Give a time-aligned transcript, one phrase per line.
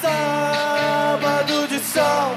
[0.00, 2.36] sábado de sol,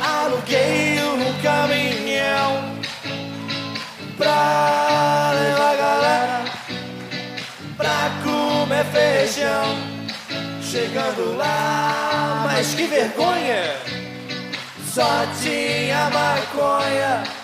[0.00, 2.78] aluguei um caminhão
[4.16, 6.44] pra levar a galera
[7.76, 9.98] pra comer feijão.
[10.62, 13.74] Chegando lá, mas que vergonha!
[14.92, 17.37] Só tinha maconha.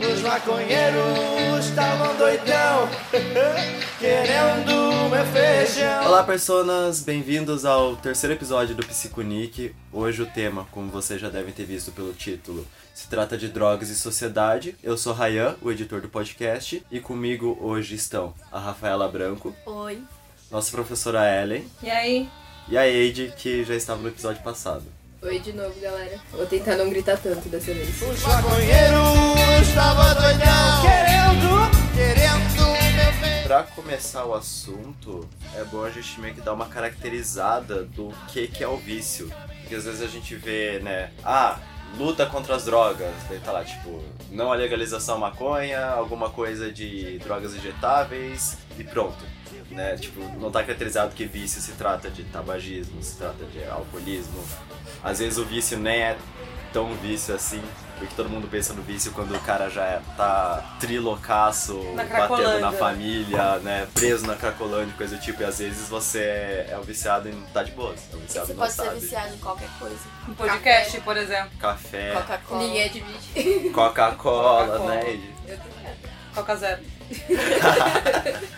[0.00, 2.88] Os maconheiros estavam doidão,
[3.98, 6.06] querendo meu feijão.
[6.06, 7.02] Olá, personas!
[7.02, 9.74] Bem-vindos ao terceiro episódio do Psiconic.
[9.92, 13.90] Hoje o tema, como vocês já devem ter visto pelo título, se trata de drogas
[13.90, 14.74] e sociedade.
[14.82, 20.02] Eu sou Rayan, o editor do podcast, e comigo hoje estão a Rafaela Branco, Oi.
[20.50, 22.28] nossa professora Ellen E aí?
[22.68, 24.84] e a Eide, que já estava no episódio passado.
[25.22, 26.18] Oi de novo, galera.
[26.32, 27.90] Vou tentar não gritar tanto dessa vez.
[28.00, 33.42] Os maconheiros estavam doidão, querendo, querendo meu feijão.
[33.46, 38.48] Pra começar o assunto, é bom a gente meio que dar uma caracterizada do que,
[38.48, 39.30] que é o vício.
[39.60, 41.58] Porque às vezes a gente vê, né, ah,
[41.98, 47.18] luta contra as drogas, daí tá lá, tipo, não a legalização maconha, alguma coisa de
[47.18, 49.22] drogas injetáveis e pronto.
[49.70, 49.96] Né?
[49.96, 54.42] Tipo, não tá caracterizado que vício se trata de tabagismo, se trata de alcoolismo.
[55.02, 56.16] Às vezes o vício nem é
[56.72, 57.60] tão vício assim,
[57.98, 62.60] porque todo mundo pensa no vício quando o cara já é- tá trilocaço, Na batendo
[62.60, 63.88] na família, né?
[63.94, 65.42] Preso na Cracolândia, coisa do tipo.
[65.42, 67.98] E às vezes você é um viciado e não tá de boas.
[68.12, 69.00] É um viciado Você não pode ser sabe.
[69.00, 69.96] viciado em qualquer coisa.
[70.28, 71.50] Um podcast, por exemplo.
[71.58, 72.62] Café, Coca-Cola.
[72.62, 73.70] Ninguém admite.
[73.70, 74.94] Coca-Cola, Coca-Cola.
[74.94, 75.20] né?
[75.48, 75.94] Eu também.
[76.34, 76.82] Coca Zero.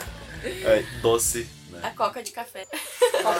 [0.44, 1.80] É, doce, né?
[1.84, 2.66] A coca de café.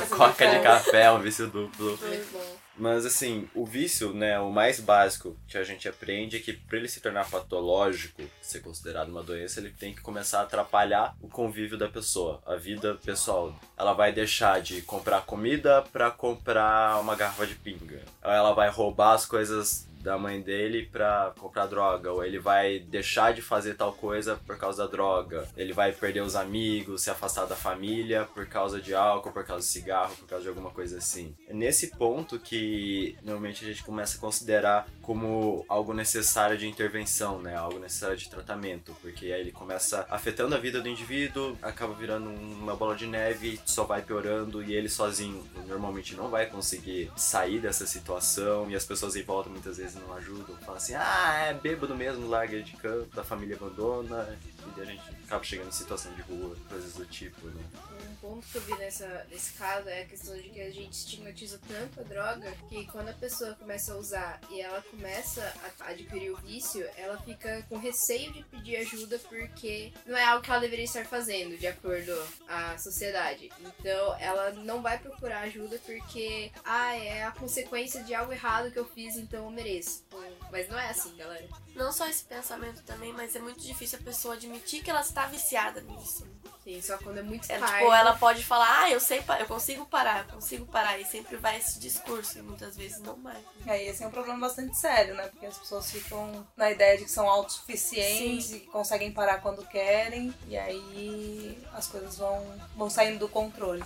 [0.08, 1.98] Coca de café é um vício duplo.
[2.00, 2.61] Muito bom.
[2.76, 6.78] Mas assim, o vício, né, o mais básico que a gente aprende é que para
[6.78, 11.28] ele se tornar patológico, ser considerado uma doença, ele tem que começar a atrapalhar o
[11.28, 13.54] convívio da pessoa, a vida pessoal.
[13.76, 18.02] Ela vai deixar de comprar comida para comprar uma garrafa de pinga.
[18.22, 23.32] Ela vai roubar as coisas da mãe dele pra comprar droga, ou ele vai deixar
[23.32, 27.46] de fazer tal coisa por causa da droga, ele vai perder os amigos, se afastar
[27.46, 30.98] da família por causa de álcool, por causa de cigarro, por causa de alguma coisa
[30.98, 31.34] assim.
[31.48, 37.40] É nesse ponto que normalmente a gente começa a considerar como algo necessário de intervenção,
[37.40, 37.54] né?
[37.54, 42.28] Algo necessário de tratamento, porque aí ele começa afetando a vida do indivíduo, acaba virando
[42.28, 47.60] uma bola de neve, só vai piorando e ele sozinho normalmente não vai conseguir sair
[47.60, 51.54] dessa situação e as pessoas em volta muitas vezes não ajudam, falam assim: "Ah, é
[51.54, 54.38] bêbado mesmo, larga de canto, a família abandona"
[54.76, 57.62] e a gente acaba chegando em situação de rua, coisas do tipo, né?
[58.10, 60.92] Um ponto que eu vi nessa, nesse caso é a questão de que a gente
[60.92, 65.88] estigmatiza tanto a droga que quando a pessoa começa a usar e ela começa a
[65.88, 70.50] adquirir o vício, ela fica com receio de pedir ajuda porque não é algo que
[70.50, 72.12] ela deveria estar fazendo, de acordo
[72.48, 73.50] à sociedade.
[73.60, 78.78] Então ela não vai procurar ajuda porque, ah, é a consequência de algo errado que
[78.78, 80.04] eu fiz, então eu mereço.
[80.50, 81.46] Mas não é assim, galera.
[81.74, 85.26] Não só esse pensamento também, mas é muito difícil a pessoa admitir que ela está
[85.26, 86.26] viciada nisso.
[86.62, 87.74] Sim, só quando é muito É, tarde.
[87.78, 90.96] tipo, ela pode falar, ah, eu sei, eu consigo parar, eu consigo parar.
[91.00, 93.42] E sempre vai esse discurso, e muitas vezes não vai.
[93.66, 95.26] E aí esse é um problema bastante sério, né?
[95.28, 99.66] Porque as pessoas ficam na ideia de que são autossuficientes e que conseguem parar quando
[99.66, 100.32] querem.
[100.46, 103.82] E aí as coisas vão, vão saindo do controle.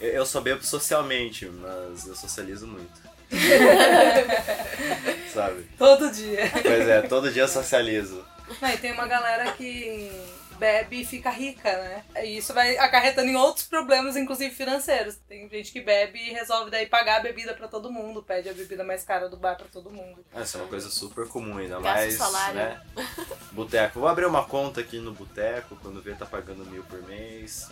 [0.00, 3.13] Eu, eu só bebo socialmente, mas eu socializo muito.
[5.32, 5.62] Sabe?
[5.78, 6.50] Todo dia.
[6.62, 8.24] Pois é, todo dia eu socializo.
[8.60, 10.10] Não, e tem uma galera que
[10.58, 12.04] bebe e fica rica, né?
[12.22, 15.16] E isso vai acarretando em outros problemas, inclusive financeiros.
[15.28, 18.52] Tem gente que bebe e resolve daí pagar a bebida pra todo mundo, pede a
[18.52, 20.24] bebida mais cara do bar pra todo mundo.
[20.34, 22.54] Essa é uma coisa super comum, ainda Gasta mais, salário.
[22.54, 22.80] né?
[23.52, 24.00] Boteco.
[24.00, 27.68] Vou abrir uma conta aqui no boteco, quando vê tá pagando mil por mês.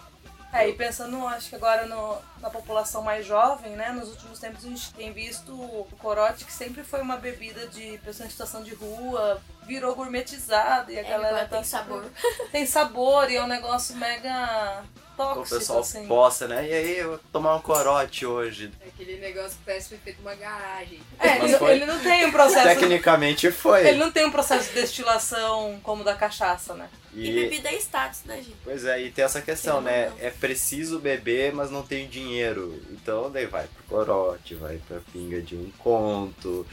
[0.53, 3.91] É, e pensando, acho que agora no- na população mais jovem, né?
[3.91, 7.99] Nos últimos tempos a gente tem visto o corote, que sempre foi uma bebida de
[8.05, 12.05] pessoa em situação de rua, virou gourmetizada e a É, galera agora tá tem sabor.
[12.53, 14.83] Tem sabor e é um negócio mega
[15.15, 16.07] O tóxico, pessoal assim.
[16.07, 16.69] posta, né?
[16.69, 18.71] E aí, eu vou tomar um corote hoje.
[18.85, 21.01] É Aquele negócio que parece que foi feito numa garagem.
[21.19, 22.69] É, ele, não- foi- ele não tem um processo.
[22.69, 23.89] Tecnicamente foi.
[23.89, 26.91] Ele não tem um processo de destilação como o da cachaça, né?
[27.15, 28.57] E, E, bebida é status, né, gente?
[28.65, 30.09] pois é, e tem essa questão, né?
[30.11, 30.19] não.
[30.21, 32.83] É preciso beber, mas não tem dinheiro.
[32.91, 36.67] Então daí vai pro corote, vai pra pinga de um conto,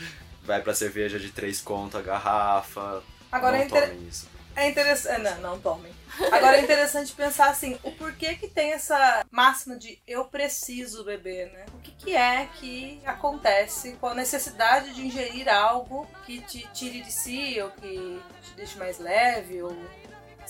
[0.44, 3.03] vai pra cerveja de três conto a garrafa.
[3.31, 4.27] Agora não é, inter- tomem isso.
[4.56, 5.21] é interessante.
[5.21, 5.91] Não, não tomem.
[6.31, 11.51] Agora é interessante pensar assim, o porquê que tem essa máxima de eu preciso beber,
[11.51, 11.65] né?
[11.74, 17.01] O que, que é que acontece com a necessidade de ingerir algo que te tire
[17.01, 19.75] de si, ou que te deixe mais leve, ou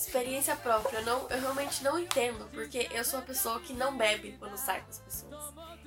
[0.06, 3.96] experiência própria, eu, não, eu realmente não entendo, porque eu sou uma pessoa que não
[3.96, 5.30] bebe quando sai com as pessoas.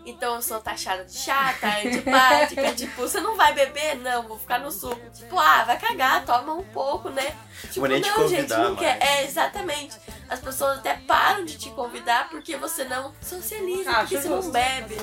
[0.05, 3.95] Então eu sou taxada de chata, antipática, tipo, você não vai beber?
[3.99, 4.99] Não, vou ficar no suco.
[5.13, 7.33] Tipo, ah, vai cagar, toma um pouco, né?
[7.71, 8.99] Tipo, não, gente, não quer.
[8.99, 9.09] mais.
[9.11, 9.97] É, exatamente.
[10.29, 14.37] As pessoas até param de te convidar porque você não socializa, Ah, porque você não
[14.37, 14.51] justo.
[14.51, 14.95] bebe.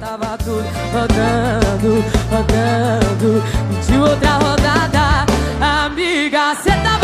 [0.00, 3.42] Tava tudo rodando, rodando.
[3.80, 5.26] Pediu outra rodada,
[5.84, 7.01] amiga, cê tava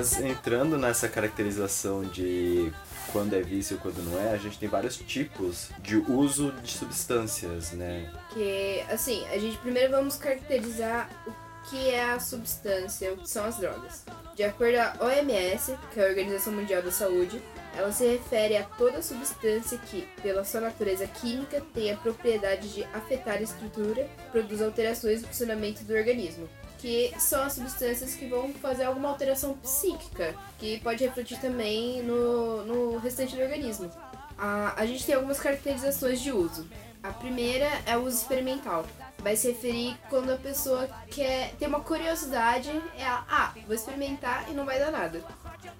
[0.00, 2.72] mas entrando nessa caracterização de
[3.12, 6.72] quando é vício e quando não é, a gente tem vários tipos de uso de
[6.72, 8.10] substâncias, né?
[8.32, 13.44] Que, assim, a gente primeiro vamos caracterizar o que é a substância, o que são
[13.44, 14.04] as drogas.
[14.34, 17.42] De acordo com a OMS, que é a Organização Mundial da Saúde,
[17.76, 22.84] ela se refere a toda substância que, pela sua natureza química, tem a propriedade de
[22.84, 26.48] afetar a estrutura, produz alterações no funcionamento do organismo.
[26.80, 32.64] Que são as substâncias que vão fazer alguma alteração psíquica, que pode refletir também no,
[32.64, 33.90] no restante do organismo.
[34.38, 36.66] A, a gente tem algumas caracterizações de uso.
[37.02, 38.84] A primeira é o uso experimental.
[39.18, 44.46] Vai se referir quando a pessoa quer ter uma curiosidade, é a, ah, vou experimentar
[44.50, 45.22] e não vai dar nada.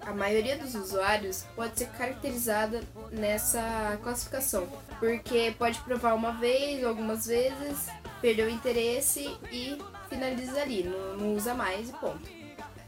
[0.01, 2.81] A maioria dos usuários pode ser caracterizada
[3.11, 4.67] nessa classificação,
[4.99, 7.87] porque pode provar uma vez algumas vezes,
[8.19, 9.77] perder o interesse e
[10.11, 12.29] finaliza ali, não, não usa mais e ponto.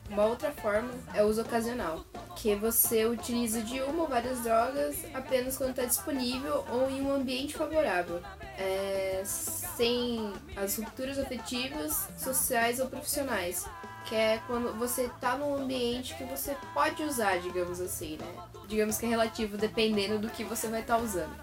[0.09, 2.03] Uma outra forma é o uso ocasional,
[2.35, 7.15] que você utiliza de uma ou várias drogas apenas quando está disponível ou em um
[7.15, 8.21] ambiente favorável,
[8.57, 13.65] é, sem as rupturas afetivas, sociais ou profissionais,
[14.05, 18.27] que é quando você está num ambiente que você pode usar, digamos assim, né?
[18.67, 21.33] Digamos que é relativo dependendo do que você vai estar usando.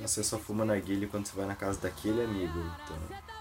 [0.00, 2.58] Você só fuma narguilha quando você vai na casa daquele amigo.
[2.84, 2.96] Então,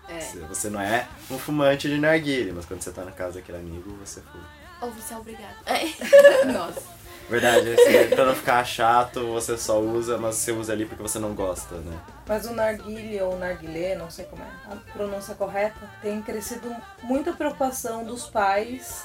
[0.09, 0.19] É.
[0.47, 3.91] você- não é um fumante de narguilha, mas quando você tá na casa daquele amigo,
[4.03, 4.43] você fuma.
[4.81, 5.55] Ou você é obrigado.
[5.65, 6.45] É.
[6.51, 6.97] Nossa.
[7.29, 11.19] Verdade, assim, pra não ficar chato, você só usa, mas você usa ali porque você
[11.19, 11.99] não gosta, né?
[12.25, 16.73] Mas o narguilé ou narguilé, não sei como é a pronúncia correta, tem crescido
[17.03, 19.03] muita preocupação dos pais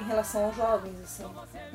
[0.00, 1.24] em relação aos jovens, assim.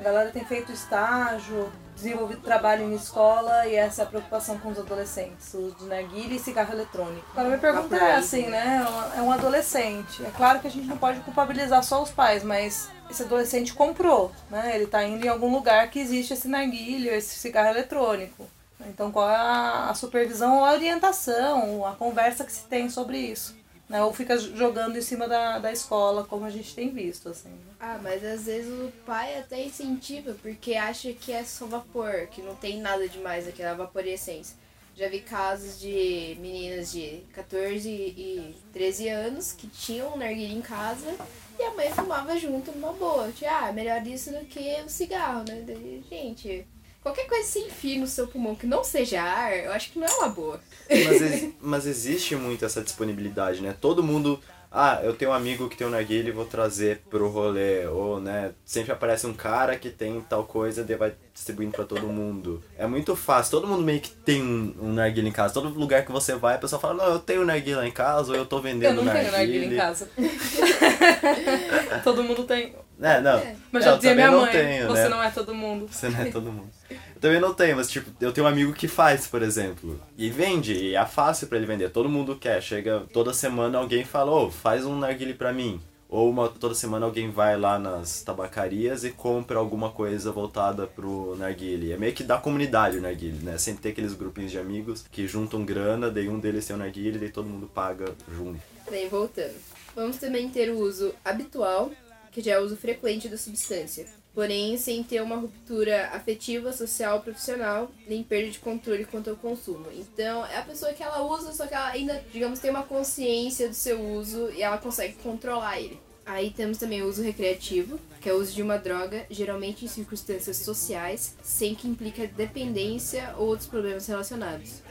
[0.00, 1.70] A galera tem feito estágio,
[2.02, 6.34] desenvolvido trabalho em escola e essa é preocupação com os adolescentes, o uso de narguilé
[6.34, 7.24] e cigarro eletrônico.
[7.30, 8.84] Agora minha pergunta é assim, né?
[9.16, 10.24] É um adolescente.
[10.24, 14.32] É claro que a gente não pode culpabilizar só os pais, mas esse adolescente comprou,
[14.50, 14.72] né?
[14.74, 18.46] Ele tá indo em algum lugar que existe esse narguilé, esse cigarro eletrônico.
[18.88, 23.16] Então qual é a, a supervisão ou a orientação, a conversa que se tem sobre
[23.18, 23.61] isso?
[23.92, 24.02] Né?
[24.02, 27.50] Ou fica jogando em cima da, da escola, como a gente tem visto, assim.
[27.50, 27.74] né?
[27.78, 32.40] Ah, mas às vezes o pai até incentiva, porque acha que é só vapor, que
[32.40, 34.56] não tem nada demais aquela vaporescência.
[34.96, 40.62] Já vi casos de meninas de 14 e 13 anos que tinham um narguilha em
[40.62, 41.14] casa
[41.58, 43.30] e a mãe fumava junto numa boa.
[43.30, 45.64] Tipo, ah, melhor isso do que o cigarro, né?
[46.08, 46.66] Gente,
[47.02, 50.06] qualquer coisa sem fio no seu pulmão que não seja ar, eu acho que não
[50.06, 50.60] é uma boa.
[50.88, 53.74] Mas, ex- mas existe muito essa disponibilidade, né?
[53.80, 54.40] Todo mundo.
[54.74, 57.86] Ah, eu tenho um amigo que tem um narguilha e vou trazer pro rolê.
[57.88, 58.52] Ou, né?
[58.64, 62.62] Sempre aparece um cara que tem tal coisa e vai distribuindo pra todo mundo.
[62.78, 63.50] É muito fácil.
[63.50, 65.52] Todo mundo meio que tem um, um narguilha em casa.
[65.52, 68.34] Todo lugar que você vai, a pessoa fala: Não, eu tenho narguilha em casa ou
[68.38, 70.08] eu tô Eu vendendo não tenho narguilha em casa.
[72.04, 72.74] todo mundo tem.
[73.02, 73.42] É, não.
[73.72, 75.08] Mas É, já eu dizia também minha não mãe, tenho, você né?
[75.08, 75.88] não é todo mundo.
[75.90, 76.70] Você não é todo mundo.
[76.90, 80.00] Eu também não tenho, mas tipo, eu tenho um amigo que faz, por exemplo.
[80.16, 81.90] E vende, e é fácil pra ele vender.
[81.90, 82.62] Todo mundo quer.
[82.62, 85.80] Chega toda semana alguém fala, ô, faz um narguile pra mim.
[86.08, 91.34] Ou uma, toda semana alguém vai lá nas tabacarias e compra alguma coisa voltada pro
[91.38, 91.90] narguile.
[91.90, 93.56] É meio que da comunidade o narguile, né?
[93.56, 97.18] Sempre tem aqueles grupinhos de amigos que juntam grana, daí um deles tem o narguile,
[97.18, 98.60] daí todo mundo paga junto.
[98.90, 99.54] Bem, voltando.
[99.96, 101.90] Vamos também ter o uso habitual,
[102.32, 104.06] que já é uso frequente da substância.
[104.34, 109.86] Porém, sem ter uma ruptura afetiva, social, profissional, nem perda de controle quanto ao consumo.
[109.94, 113.68] Então, é a pessoa que ela usa, só que ela ainda, digamos, tem uma consciência
[113.68, 116.00] do seu uso e ela consegue controlar ele.
[116.24, 119.88] Aí temos também o uso recreativo, que é o uso de uma droga, geralmente em
[119.88, 124.82] circunstâncias sociais, sem que implique dependência ou outros problemas relacionados.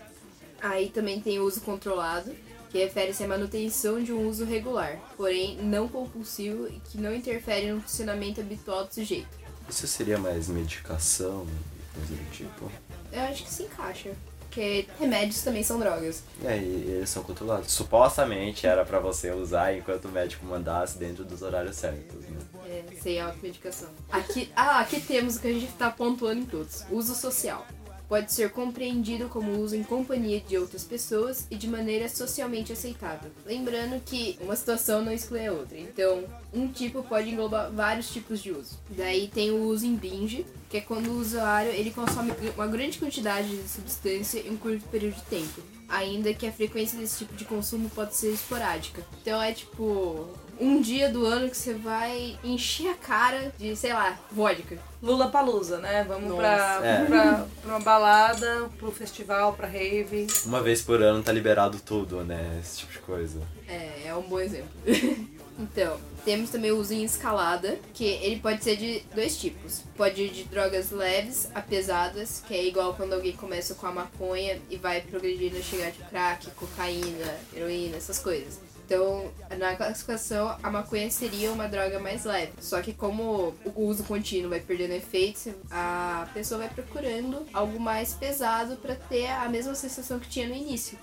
[0.61, 2.35] Aí também tem o uso controlado,
[2.71, 7.71] que refere-se à manutenção de um uso regular, porém não compulsivo e que não interfere
[7.71, 9.27] no funcionamento habitual do sujeito.
[9.69, 12.71] Isso seria mais medicação e coisa do tipo?
[13.11, 16.23] Eu acho que se encaixa, porque remédios também são drogas.
[16.45, 17.71] É, e eles são controlados.
[17.71, 22.39] Supostamente era pra você usar enquanto o médico mandasse dentro dos horários certos, né?
[22.65, 23.89] É, sem automedicação.
[24.09, 27.65] Aqui, ah, aqui temos o que a gente tá pontuando em todos: uso social.
[28.11, 33.31] Pode ser compreendido como uso em companhia de outras pessoas e de maneira socialmente aceitável.
[33.45, 38.43] Lembrando que uma situação não exclui a outra, então um tipo pode englobar vários tipos
[38.43, 38.77] de uso.
[38.89, 42.99] Daí tem o uso em binge, que é quando o usuário ele consome uma grande
[42.99, 47.33] quantidade de substância em um curto período de tempo, ainda que a frequência desse tipo
[47.37, 49.01] de consumo pode ser esporádica.
[49.21, 50.27] Então é tipo
[50.61, 54.77] um dia do ano que você vai encher a cara de, sei lá, vodka.
[55.01, 56.05] Lula Palusa, né?
[56.07, 56.37] Vamos Nossa.
[56.41, 56.95] pra, É.
[56.97, 60.27] vamos pra, pra uma balada, pro festival, pra rave.
[60.45, 62.59] Uma vez por ano tá liberado tudo, né?
[62.61, 63.41] Esse tipo de coisa.
[63.67, 64.69] É, é um bom exemplo.
[65.57, 69.81] então, temos também o uso em escalada, que ele pode ser de dois tipos.
[69.97, 73.91] Pode ir de drogas leves a pesadas, que é igual quando alguém começa com a
[73.91, 78.59] maconha e vai progredindo a chegar de crack, cocaína, heroína, essas coisas.
[78.91, 82.51] Então, na classificação, a maconha seria uma droga mais leve.
[82.59, 88.13] Só que como o uso contínuo vai perdendo efeito, a pessoa vai procurando algo mais
[88.13, 90.97] pesado para ter a mesma sensação que tinha no início.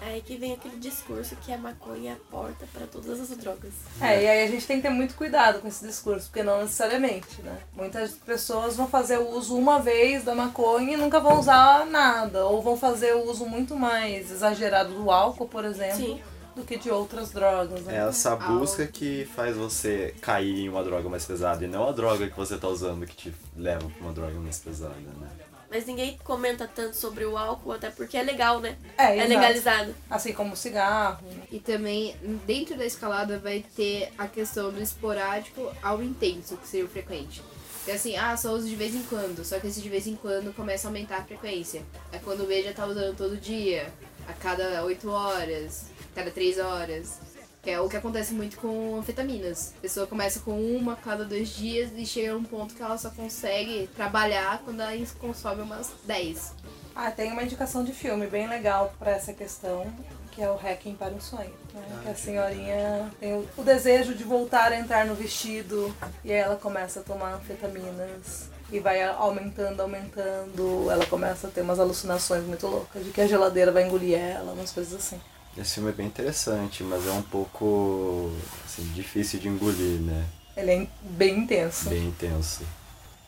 [0.00, 3.72] Aí que vem aquele discurso que a maconha é a porta para todas as drogas.
[4.00, 6.62] É, e aí a gente tem que ter muito cuidado com esse discurso, porque não
[6.62, 7.56] necessariamente, né?
[7.72, 12.44] Muitas pessoas vão fazer o uso uma vez da maconha e nunca vão usar nada.
[12.46, 16.20] Ou vão fazer o uso muito mais exagerado do álcool, por exemplo, Sim.
[16.54, 17.86] Do que de outras drogas.
[17.88, 18.08] É Né?
[18.08, 22.28] essa busca que faz você cair em uma droga mais pesada e não a droga
[22.28, 25.28] que você tá usando que te leva pra uma droga mais pesada, né?
[25.70, 28.76] Mas ninguém comenta tanto sobre o álcool, até porque é legal, né?
[28.98, 29.94] É, É legalizado.
[30.10, 31.24] Assim como o cigarro.
[31.50, 32.14] E também,
[32.46, 37.42] dentro da escalada, vai ter a questão do esporádico ao intenso, que seria o frequente.
[37.86, 39.42] Que é assim, ah, só uso de vez em quando.
[39.46, 41.82] Só que esse de vez em quando começa a aumentar a frequência.
[42.12, 43.90] É quando o B já tá usando todo dia,
[44.28, 47.18] a cada 8 horas, cada 3 horas.
[47.62, 49.72] Que é o que acontece muito com anfetaminas.
[49.78, 52.82] A pessoa começa com uma a cada dois dias e chega a um ponto que
[52.82, 56.54] ela só consegue trabalhar quando ela consome umas 10.
[56.94, 59.86] Ah, tem uma indicação de filme bem legal pra essa questão,
[60.32, 61.52] que é o Hacking para um Sonho.
[61.72, 62.00] Né?
[62.02, 66.38] que a senhorinha tem o, o desejo de voltar a entrar no vestido e aí
[66.38, 68.50] ela começa a tomar anfetaminas.
[68.70, 70.90] E vai aumentando, aumentando.
[70.90, 74.52] Ela começa a ter umas alucinações muito loucas de que a geladeira vai engolir ela,
[74.52, 75.20] umas coisas assim.
[75.56, 78.32] Esse filme é bem interessante, mas é um pouco
[78.64, 80.26] assim, difícil de engolir, né?
[80.56, 81.90] Ele é bem intenso.
[81.90, 82.62] Bem intenso.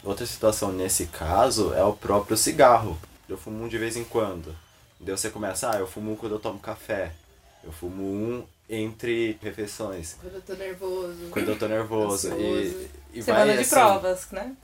[0.03, 2.99] Outra situação nesse caso é o próprio cigarro.
[3.29, 4.55] Eu fumo um de vez em quando.
[5.01, 7.13] Daí você começa, ah, eu fumo um quando eu tomo café.
[7.63, 10.17] Eu fumo um entre refeições.
[10.21, 11.29] Quando eu tô nervoso.
[11.31, 12.35] Quando eu tô nervoso.
[12.35, 14.55] E, e Semana vai de assim, provas, né?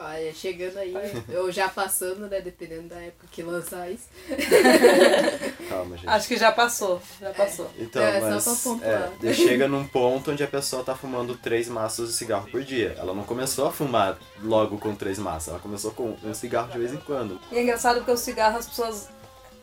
[0.00, 0.94] Olha, chegando aí,
[1.28, 2.40] eu já passando, né?
[2.40, 4.04] Dependendo da época que lançar isso.
[5.68, 6.08] Calma, gente.
[6.08, 7.70] Acho que já passou, já passou.
[7.78, 9.12] Então, É, só mas pra pontuar.
[9.24, 12.94] é, chega num ponto onde a pessoa tá fumando três maços de cigarro por dia.
[12.98, 16.78] Ela não começou a fumar logo com três maços, ela começou com um cigarro de
[16.78, 17.40] vez em quando.
[17.50, 19.08] E é engraçado porque o cigarro as pessoas.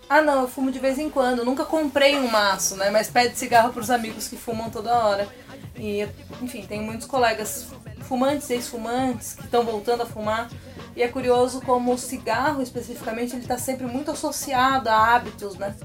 [0.07, 2.91] Ah não, eu fumo de vez em quando, eu nunca comprei um maço, né?
[2.91, 5.27] Mas pede cigarro pros amigos que fumam toda hora.
[5.75, 6.07] E,
[6.41, 7.65] enfim, tem muitos colegas
[8.05, 10.50] fumantes e ex-fumantes que estão voltando a fumar.
[10.95, 15.75] E é curioso como o cigarro, especificamente, ele está sempre muito associado a hábitos, né?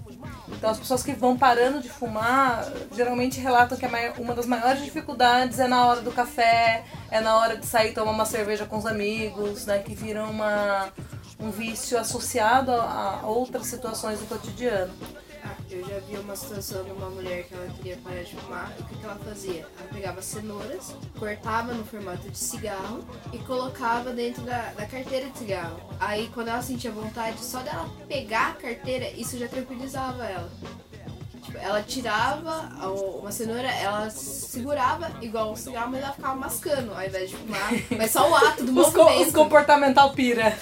[0.49, 3.87] Então as pessoas que vão parando de fumar geralmente relatam que
[4.19, 8.13] uma das maiores dificuldades é na hora do café, é na hora de sair tomar
[8.13, 9.79] uma cerveja com os amigos, né?
[9.79, 10.93] Que viram uma,
[11.41, 14.93] um vício associado a, a outras situações do cotidiano.
[15.71, 18.83] Eu já vi uma situação de uma mulher que ela queria parar de fumar e
[18.83, 19.67] o que, que ela fazia?
[19.79, 25.39] Ela pegava cenouras, cortava no formato de cigarro e colocava dentro da, da carteira de
[25.39, 25.81] cigarro.
[26.01, 30.51] Aí quando ela sentia vontade, só dela pegar a carteira, isso já tranquilizava ela.
[31.61, 37.03] Ela tirava a- uma cenoura, ela segurava igual um cigarro, mas ela ficava mascando ao
[37.05, 37.71] invés de fumar.
[37.97, 39.27] Mas só o ato do Os, co- movimento.
[39.29, 40.57] os comportamental pira.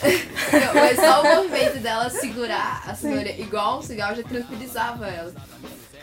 [0.53, 5.33] Não, mas só o movimento dela segurar a cenoura igual um cigarro já tranquilizava ela.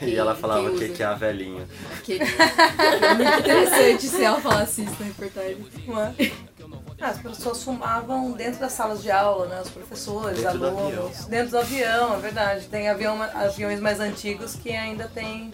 [0.01, 1.65] E Quem- ela falava que, que é a velhinha.
[1.97, 2.19] Aquele...
[3.01, 5.65] É muito interessante se ela falasse isso na reportagem.
[6.99, 9.61] Ah, As pessoas fumavam dentro das salas de aula, né?
[9.61, 10.87] Os professores, Dentro do alunos.
[10.93, 11.29] avião.
[11.29, 12.67] Dentro do avião, é verdade.
[12.67, 15.53] Tem avião, aviões mais antigos que ainda tem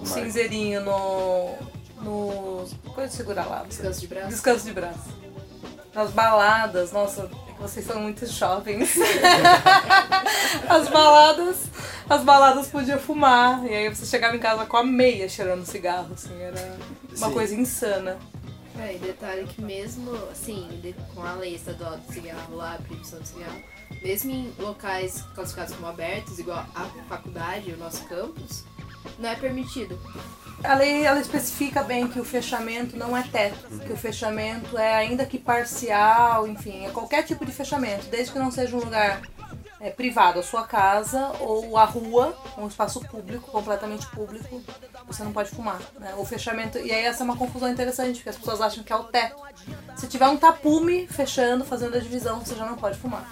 [0.00, 1.54] um cinzeirinho no.
[2.02, 2.66] no.
[2.94, 3.64] coisa de segurar lá.
[3.68, 4.28] Descanso de braço.
[4.28, 5.26] Descanso de braço.
[5.94, 8.94] Nas baladas, nossa, é que vocês são muito jovens.
[10.68, 11.56] as baladas,
[12.10, 13.64] as baladas podiam fumar.
[13.64, 16.76] E aí você chegava em casa com a meia cheirando cigarro, assim, era
[17.16, 17.32] uma Sim.
[17.32, 18.18] coisa insana.
[18.78, 22.78] É, e detalhe que mesmo, assim, de- com a lei estadual do cigarro lá, a
[22.78, 23.62] proibição do cigarro,
[24.02, 28.64] mesmo em locais classificados como abertos, igual a faculdade, o nosso campus,
[29.18, 29.98] não é permitido.
[30.64, 34.94] A lei ela especifica bem que o fechamento não é teto, que o fechamento é
[34.94, 39.22] ainda que parcial, enfim, é qualquer tipo de fechamento, desde que não seja um lugar
[39.80, 44.62] é, privado, a sua casa ou a rua, um espaço público, completamente público,
[45.06, 45.80] você não pode fumar.
[45.98, 46.14] Né?
[46.16, 46.78] O fechamento.
[46.78, 49.36] E aí essa é uma confusão interessante, porque as pessoas acham que é o teto.
[49.96, 53.28] Se tiver um tapume fechando, fazendo a divisão, você já não pode fumar.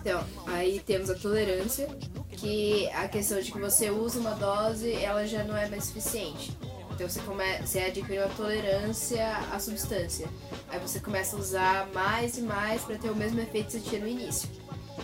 [0.00, 1.88] Então, aí temos a tolerância,
[2.30, 6.56] que a questão de que você usa uma dose, ela já não é mais suficiente.
[6.90, 7.58] Então você, come...
[7.58, 10.28] você adquire uma tolerância à substância.
[10.68, 13.80] Aí você começa a usar mais e mais para ter o mesmo efeito que você
[13.80, 14.48] tinha no início.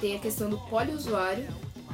[0.00, 1.46] Tem a questão do poliusuário,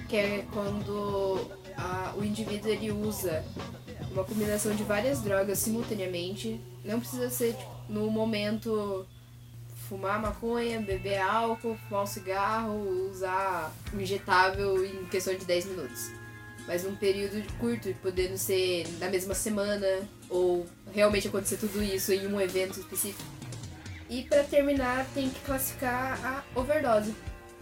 [0.08, 3.44] que é quando a- o indivíduo ele usa
[4.10, 6.60] uma combinação de várias drogas simultaneamente.
[6.84, 9.06] Não precisa ser tipo, no momento
[9.88, 16.10] fumar maconha, beber álcool, fumar um cigarro, usar um injetável em questão de 10 minutos.
[16.66, 19.86] Mas num período curto, podendo ser na mesma semana,
[20.30, 23.22] ou realmente acontecer tudo isso em um evento específico.
[24.08, 26.18] E pra terminar, tem que classificar
[26.54, 27.14] a overdose,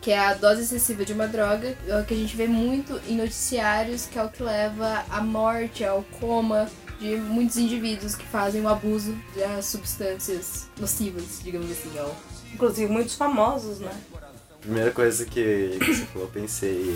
[0.02, 3.00] que é a dose excessiva de uma droga, é o que a gente vê muito
[3.08, 6.68] em noticiários, que é o que leva à morte, ao coma
[7.00, 12.14] de muitos indivíduos que fazem o abuso das substâncias nocivas, digamos assim, ao
[12.52, 13.92] Inclusive muitos famosos, né?
[14.60, 16.94] Primeira coisa que, que você falou, eu pensei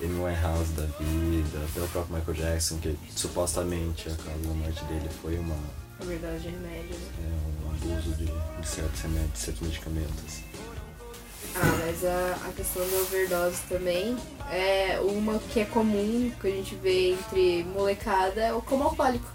[0.00, 4.54] em Amy Winehouse da vida, até o próprio Michael Jackson, que supostamente a causa da
[4.54, 5.56] morte dele foi uma,
[6.00, 7.10] na verdade, de remédio, né?
[7.22, 10.44] é, um abuso de, de certos remédios, de certos medicamentos.
[11.56, 14.16] Ah, mas a, a questão da overdose também
[14.50, 19.26] é uma que é comum, que a gente vê entre molecada, é o coma alcoólico.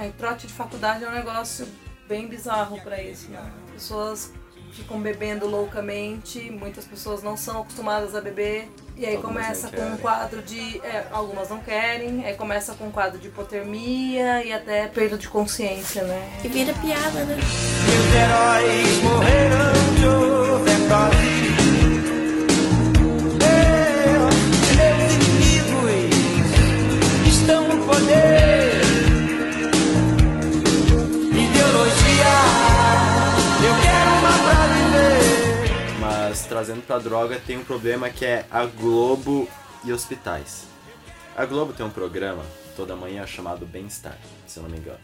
[0.00, 1.66] É, e trote de faculdade é um negócio
[2.08, 3.52] bem bizarro pra isso, né?
[3.72, 4.32] Pessoas
[4.72, 9.82] ficam bebendo loucamente, muitas pessoas não são acostumadas a beber, e aí Algumas começa com
[9.82, 10.78] um quadro de.
[10.78, 15.28] É, algumas não querem, aí começa com um quadro de hipotermia e até perda de
[15.28, 16.40] consciência, né?
[16.44, 17.36] E vira piada, né?
[17.36, 21.33] Meus heróis morreram de overdose.
[36.54, 39.48] Trazendo pra droga tem um problema que é a Globo
[39.84, 40.66] e hospitais.
[41.36, 42.44] A Globo tem um programa
[42.76, 45.00] toda manhã chamado Bem-Estar, se eu não me engano.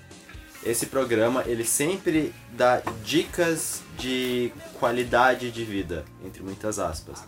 [0.65, 7.25] Esse programa ele sempre dá dicas de qualidade de vida, entre muitas aspas.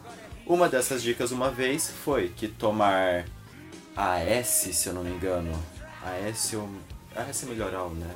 [0.46, 3.24] Uma dessas dicas uma vez foi que tomar
[3.96, 5.50] AS, se eu não me engano,
[6.00, 6.68] AS ou
[7.16, 8.14] AS é melhoral, né?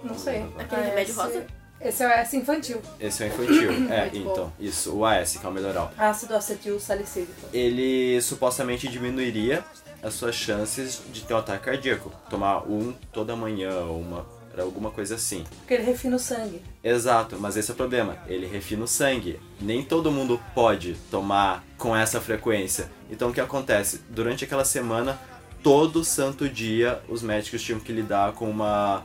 [0.00, 0.46] Não sei.
[0.56, 1.57] Aquele remédio rosa?
[1.80, 2.82] Esse é o S infantil.
[2.98, 3.70] Esse é o infantil.
[3.92, 4.32] é, Muito bom.
[4.32, 5.92] então, isso, o AS, que é o melhoral.
[5.96, 7.32] Ácido acetil salicílico.
[7.52, 9.64] ele supostamente diminuiria
[10.02, 12.12] as suas chances de ter um ataque cardíaco.
[12.30, 14.26] Tomar um toda manhã uma,
[14.60, 15.44] alguma coisa assim.
[15.58, 16.62] Porque ele refina o sangue.
[16.82, 18.16] Exato, mas esse é o problema.
[18.26, 19.40] Ele refina o sangue.
[19.60, 22.90] Nem todo mundo pode tomar com essa frequência.
[23.10, 24.00] Então o que acontece?
[24.08, 25.18] Durante aquela semana,
[25.62, 29.04] todo santo dia, os médicos tinham que lidar com uma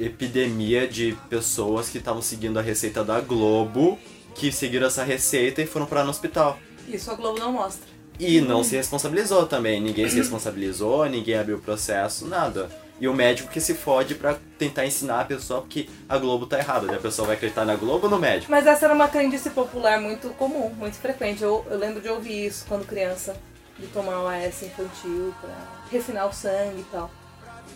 [0.00, 3.98] epidemia de pessoas que estavam seguindo a receita da Globo,
[4.34, 6.58] que seguiram essa receita e foram parar no hospital.
[6.88, 7.86] Isso a Globo não mostra.
[8.18, 9.80] E não se responsabilizou também.
[9.80, 12.68] Ninguém se responsabilizou, ninguém abriu processo, nada.
[13.00, 16.58] E o médico que se fode pra tentar ensinar a pessoa que a Globo tá
[16.58, 16.86] errada.
[16.86, 18.50] Daí a pessoa vai acreditar na Globo ou no médico?
[18.50, 21.42] Mas essa era uma crendice popular muito comum, muito frequente.
[21.42, 23.34] Eu, eu lembro de ouvir isso quando criança,
[23.78, 25.56] de tomar o AS infantil pra
[25.90, 27.10] refinar o sangue e tal.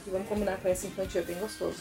[0.06, 1.78] E vamos combinar com esse infantil, é bem gostoso.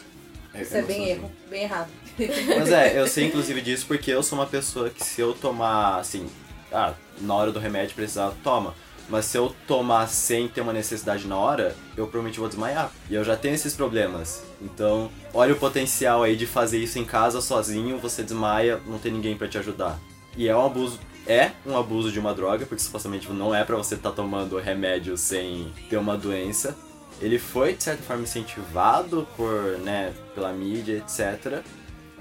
[0.55, 1.89] Isso é bem erro, bem errado.
[2.17, 5.97] Mas é, eu sei inclusive disso porque eu sou uma pessoa que se eu tomar,
[5.97, 6.27] assim,
[6.71, 8.75] ah, na hora do remédio precisar, toma.
[9.09, 12.91] Mas se eu tomar sem ter uma necessidade na hora, eu provavelmente vou desmaiar.
[13.09, 14.43] E eu já tenho esses problemas.
[14.61, 19.11] Então, olha o potencial aí de fazer isso em casa sozinho, você desmaia, não tem
[19.11, 19.99] ninguém pra te ajudar.
[20.37, 23.75] E é um abuso, é um abuso de uma droga, porque supostamente não é pra
[23.75, 26.75] você estar tomando remédio sem ter uma doença.
[27.21, 31.63] Ele foi, de certa forma, incentivado por, né, pela mídia, etc.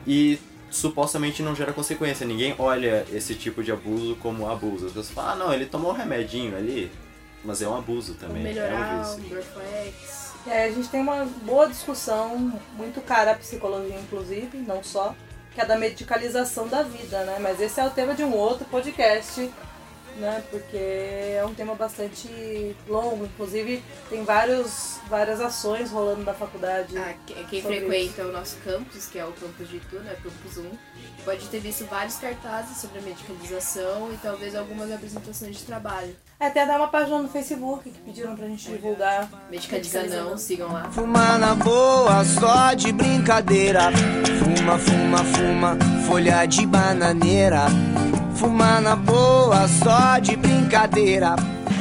[0.06, 0.38] E
[0.70, 2.26] supostamente não gera consequência.
[2.26, 4.86] Ninguém olha esse tipo de abuso como abuso.
[4.86, 6.90] As pessoas falam, ah, não, ele tomou um remedinho ali,
[7.44, 8.42] mas é um abuso também.
[8.42, 9.42] melhorar, é um vício.
[10.46, 15.14] É, a gente tem uma boa discussão, muito cara a psicologia, inclusive, não só,
[15.54, 17.38] que é da medicalização da vida, né?
[17.40, 19.48] Mas esse é o tema de um outro podcast,
[20.16, 20.42] né?
[20.50, 26.96] Porque é um tema bastante longo, inclusive tem vários, várias ações rolando na faculdade.
[26.98, 30.58] Ah, que- quem frequenta o nosso campus, que é o campus de Itu, né, campus
[30.58, 30.70] 1,
[31.24, 36.14] pode ter visto vários cartazes sobre a medicalização e talvez algumas apresentações de trabalho.
[36.38, 39.28] É, tem até uma página no Facebook que pediram pra gente divulgar.
[39.50, 40.90] Medicaliza não, sigam lá.
[40.90, 43.90] Fuma na boa, só de brincadeira.
[44.42, 47.66] Fuma, fuma, fuma, folha de bananeira.
[48.36, 51.36] Fumar na boa, só de brincadeira.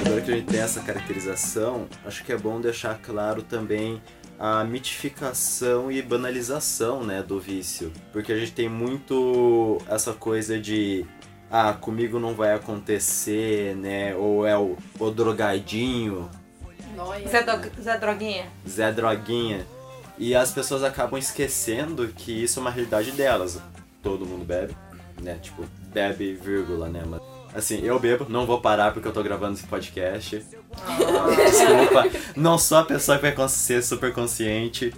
[0.05, 4.01] Agora que a gente tem essa caracterização, acho que é bom deixar claro também
[4.39, 7.91] a mitificação e banalização né, do vício.
[8.11, 11.05] Porque a gente tem muito essa coisa de
[11.49, 14.15] ah, comigo não vai acontecer, né?
[14.15, 16.29] Ou é o, o drogadinho.
[17.29, 18.45] Zé, Dro- Zé Droguinha.
[18.67, 19.65] Zé Droguinha.
[20.17, 23.59] E as pessoas acabam esquecendo que isso é uma realidade delas.
[24.03, 24.75] Todo mundo bebe,
[25.21, 25.37] né?
[25.41, 27.04] Tipo, bebe, vírgula, né?
[27.06, 27.21] Mas,
[27.54, 30.38] assim, eu bebo, não vou parar porque eu tô gravando esse podcast.
[31.45, 34.93] Desculpa, não sou a pessoa que vai ser super consciente.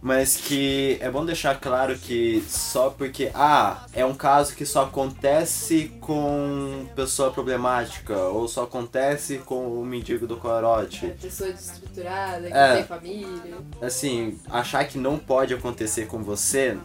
[0.00, 4.84] Mas que é bom deixar claro que só porque, ah, é um caso que só
[4.84, 11.06] acontece com pessoa problemática, ou só acontece com o mendigo do corote.
[11.06, 12.74] É, pessoa desestruturada, que É.
[12.76, 13.56] tem família.
[13.82, 16.78] assim, achar que não pode acontecer com você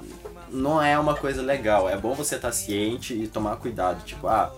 [0.53, 1.89] não é uma coisa legal.
[1.89, 4.03] É bom você estar ciente e tomar cuidado.
[4.05, 4.53] Tipo, ah,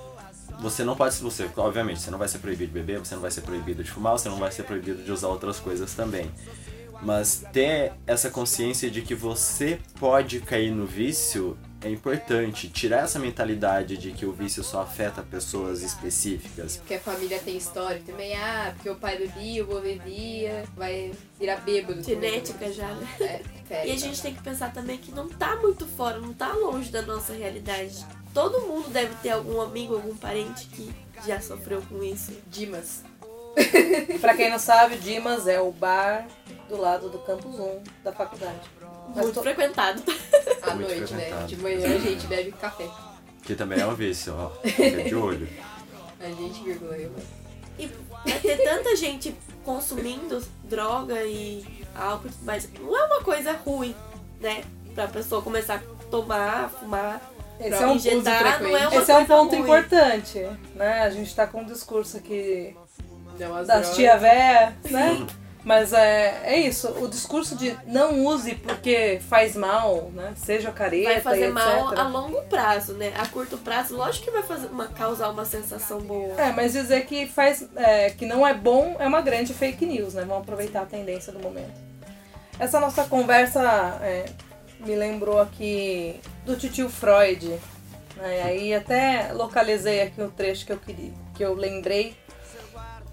[0.60, 3.22] você não pode ser você, obviamente, você não vai ser proibido de beber, você não
[3.22, 6.30] vai ser proibido de fumar, você não vai ser proibido de usar outras coisas também.
[7.02, 12.70] Mas ter essa consciência de que você pode cair no vício é importante.
[12.70, 16.78] Tirar essa mentalidade de que o vício só afeta pessoas específicas.
[16.78, 18.36] Porque a família tem história também.
[18.36, 22.02] Ah, porque o pai bebia, o avô bebia, vai virar bêbado.
[22.02, 23.08] Genética já, né?
[23.20, 26.54] É, E a gente tem que pensar também que não tá muito fora, não tá
[26.54, 28.06] longe da nossa realidade.
[28.34, 30.94] Todo mundo deve ter algum amigo, algum parente que
[31.26, 32.32] já sofreu com isso.
[32.48, 33.04] Dimas.
[34.22, 36.28] Pra quem não sabe, Dimas é o bar
[36.68, 38.60] do lado do campus 1 da faculdade.
[39.16, 40.04] Muito to- frequentado.
[40.62, 41.20] À Muito noite, né?
[41.22, 41.48] frequentado.
[41.48, 42.90] De manhã a gente bebe café.
[43.44, 44.50] Que também é um vício, ó.
[44.68, 45.48] Fica de olho.
[46.20, 46.98] A gente, vírgula.
[47.78, 47.88] E
[48.26, 51.64] vai ter tanta gente consumindo droga e
[51.96, 53.96] álcool, mas não é uma coisa ruim,
[54.40, 54.64] né?
[54.94, 57.22] Pra pessoa começar a tomar, fumar,
[57.60, 59.62] Esse pra é um, injetar, não é uma esse é um ponto ruim.
[59.62, 60.40] importante,
[60.76, 61.02] né?
[61.02, 62.76] A gente tá com um discurso aqui
[63.38, 63.96] das drogas.
[63.96, 65.26] tia véia, né?
[65.66, 70.32] Mas é, é isso, o discurso de não use porque faz mal, né?
[70.36, 71.54] Seja careta Vai e fazer etc.
[71.54, 73.12] mal a longo prazo, né?
[73.18, 76.40] A curto prazo, lógico que vai fazer uma, causar uma sensação boa.
[76.40, 80.14] É, mas dizer que faz é, que não é bom é uma grande fake news,
[80.14, 80.22] né?
[80.22, 81.85] Vamos aproveitar a tendência do momento.
[82.58, 83.62] Essa nossa conversa
[84.02, 84.26] é,
[84.80, 87.60] me lembrou aqui do tio Freud.
[88.16, 88.44] Né?
[88.44, 92.16] Aí até localizei aqui o trecho que eu queria, que eu lembrei.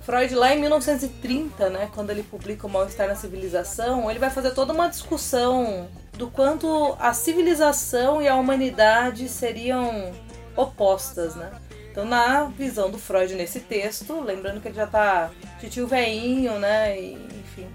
[0.02, 4.50] Freud lá em 1930, né, quando ele publica o Mal-estar na Civilização, ele vai fazer
[4.50, 10.12] toda uma discussão do quanto a civilização e a humanidade seriam
[10.56, 11.52] opostas, né?
[11.90, 16.98] Então, na visão do Freud nesse texto, lembrando que ele já tá titio veinho, né,
[17.00, 17.68] e, enfim.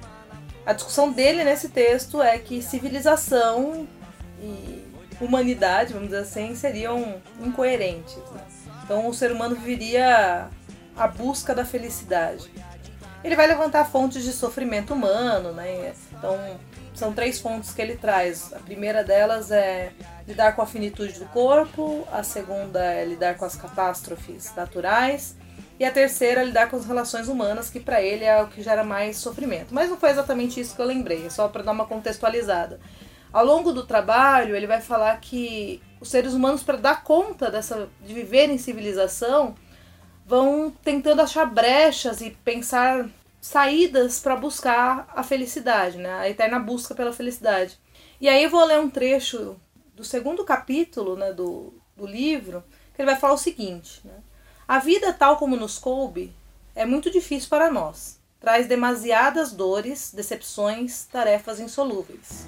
[0.68, 3.88] A discussão dele nesse texto é que civilização
[4.42, 4.84] e
[5.22, 8.42] humanidade, vamos dizer assim, seriam incoerentes, né?
[8.84, 10.50] Então, o ser humano viveria
[10.98, 12.52] a busca da felicidade.
[13.24, 15.94] Ele vai levantar fontes de sofrimento humano, né?
[16.12, 16.38] Então,
[16.94, 18.52] são três fontes que ele traz.
[18.52, 19.94] A primeira delas é
[20.28, 25.34] lidar com a finitude do corpo, a segunda é lidar com as catástrofes naturais
[25.80, 28.64] e a terceira é lidar com as relações humanas, que para ele é o que
[28.64, 29.74] gera mais sofrimento.
[29.74, 32.80] Mas não foi exatamente isso que eu lembrei, é só para dar uma contextualizada.
[33.32, 37.88] Ao longo do trabalho, ele vai falar que os seres humanos, para dar conta dessa,
[38.06, 39.56] de viver em civilização,
[40.26, 43.08] vão tentando achar brechas e pensar
[43.40, 46.12] saídas para buscar a felicidade, né?
[46.14, 47.80] a eterna busca pela felicidade.
[48.20, 49.56] E aí eu vou ler um trecho
[49.96, 52.64] do segundo capítulo né, do, do livro,
[52.94, 54.16] que ele vai falar o seguinte: né?
[54.68, 56.36] A vida, tal como nos coube,
[56.76, 58.20] é muito difícil para nós.
[58.38, 62.46] Traz demasiadas dores, decepções, tarefas insolúveis.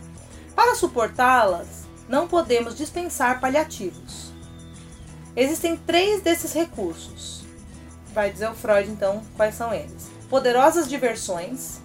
[0.53, 4.33] Para suportá-las, não podemos dispensar paliativos.
[5.33, 7.45] Existem três desses recursos.
[8.13, 11.79] Vai dizer o Freud, então, quais são eles: poderosas diversões,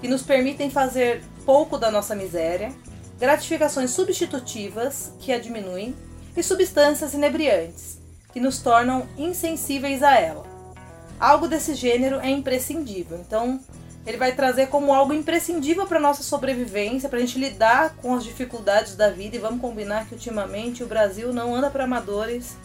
[0.00, 2.72] que nos permitem fazer pouco da nossa miséria,
[3.18, 5.96] gratificações substitutivas, que a diminuem,
[6.36, 8.03] e substâncias inebriantes,
[8.34, 10.44] que nos tornam insensíveis a ela.
[11.20, 13.16] Algo desse gênero é imprescindível.
[13.16, 13.60] Então,
[14.04, 18.24] ele vai trazer como algo imprescindível para nossa sobrevivência, para a gente lidar com as
[18.24, 19.36] dificuldades da vida.
[19.36, 22.56] E vamos combinar que ultimamente o Brasil não anda para amadores.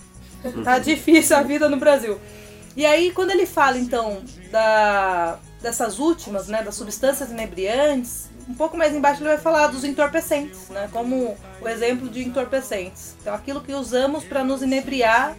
[0.64, 2.18] Tá difícil a vida no Brasil.
[2.76, 8.78] E aí, quando ele fala então da, dessas últimas, né, das substâncias inebriantes, um pouco
[8.78, 13.16] mais embaixo ele vai falar dos entorpecentes, né, como o exemplo de entorpecentes.
[13.22, 15.36] Então, aquilo que usamos para nos inebriar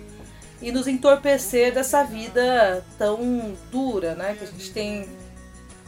[0.61, 5.09] e nos entorpecer dessa vida tão dura, né, que a gente tem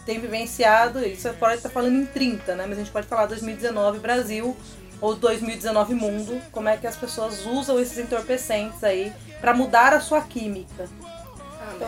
[0.04, 2.64] tem vivenciado, isso pode estar falando em 30, né?
[2.66, 4.56] Mas a gente pode falar 2019 Brasil,
[5.00, 10.00] ou 2019 mundo, como é que as pessoas usam esses entorpecentes aí pra mudar a
[10.00, 10.88] sua química.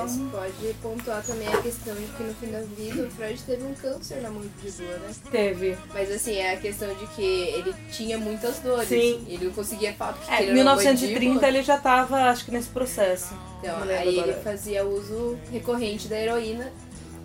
[0.03, 3.65] Mas pode pontuar também a questão de que no fim da vida o Freud teve
[3.65, 5.15] um câncer na mandíbula, né?
[5.31, 5.79] Teve.
[5.93, 8.89] Mas assim, é a questão de que ele tinha muitas dores.
[8.89, 9.25] Sim.
[9.29, 11.49] Ele não conseguia falar porque É, ele em era uma 1930 mandíbula.
[11.49, 13.35] ele já tava, acho que nesse processo.
[13.61, 14.41] Então, aí ele agora.
[14.43, 16.73] fazia uso recorrente da heroína.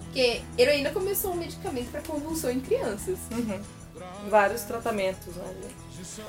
[0.06, 3.18] Porque heroína começou um medicamento para convulsão em crianças.
[3.32, 3.60] Uhum.
[4.30, 5.44] Vários tratamentos, né?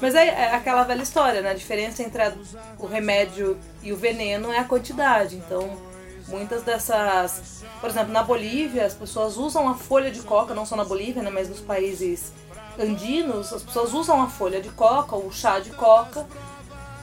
[0.01, 1.51] Mas é, é aquela velha história, né?
[1.51, 2.35] A diferença entre a-
[2.79, 5.37] o remédio e o veneno é a quantidade.
[5.37, 5.81] Então,
[6.29, 7.65] muitas dessas.
[7.81, 11.23] Por exemplo, na Bolívia, as pessoas usam a folha de coca, não só na Bolívia,
[11.23, 11.31] né?
[11.31, 12.33] Mas nos países
[12.79, 16.27] andinos, as pessoas usam a folha de coca, o chá de coca,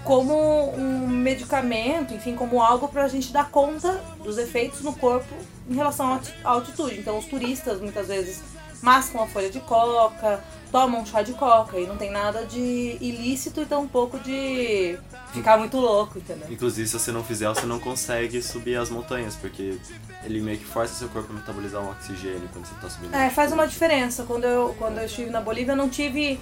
[0.03, 5.33] como um medicamento, enfim, como algo pra gente dar conta dos efeitos no corpo
[5.69, 6.99] em relação à altitude.
[6.99, 8.41] Então, os turistas muitas vezes
[8.81, 13.61] mascam a folha de coca, tomam chá de coca e não tem nada de ilícito
[13.61, 14.97] e tampouco de
[15.33, 16.47] ficar muito louco, entendeu?
[16.49, 19.77] Inclusive, se você não fizer, você não consegue subir as montanhas, porque
[20.23, 23.15] ele meio que força seu corpo a metabolizar um oxigênio quando você tá subindo.
[23.15, 24.23] É, faz uma diferença.
[24.23, 26.39] Quando eu, quando eu estive na Bolívia, eu não tive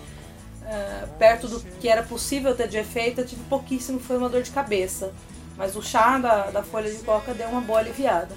[0.65, 4.41] é, perto do que era possível ter de efeito, eu tive pouquíssimo, foi uma dor
[4.41, 5.13] de cabeça.
[5.57, 8.35] Mas o chá da, da folha de coca deu uma boa aliviada.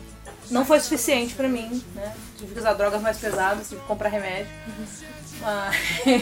[0.51, 2.15] Não foi suficiente pra mim, né?
[2.37, 4.51] Tive que usar drogas mais pesadas, tive que comprar remédio.
[5.41, 5.77] Mas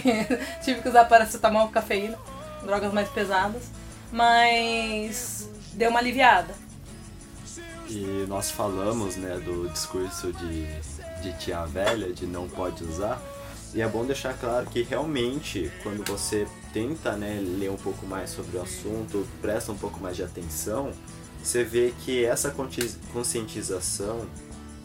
[0.64, 2.18] tive que usar paracetamol, cafeína,
[2.62, 3.62] drogas mais pesadas.
[4.12, 6.54] Mas deu uma aliviada.
[7.88, 10.66] E nós falamos, né, do discurso de,
[11.22, 13.20] de tia velha, de não pode usar.
[13.74, 18.30] E é bom deixar claro que realmente, quando você tenta, né, ler um pouco mais
[18.30, 20.92] sobre o assunto, presta um pouco mais de atenção,
[21.42, 22.54] você vê que essa
[23.12, 24.26] conscientização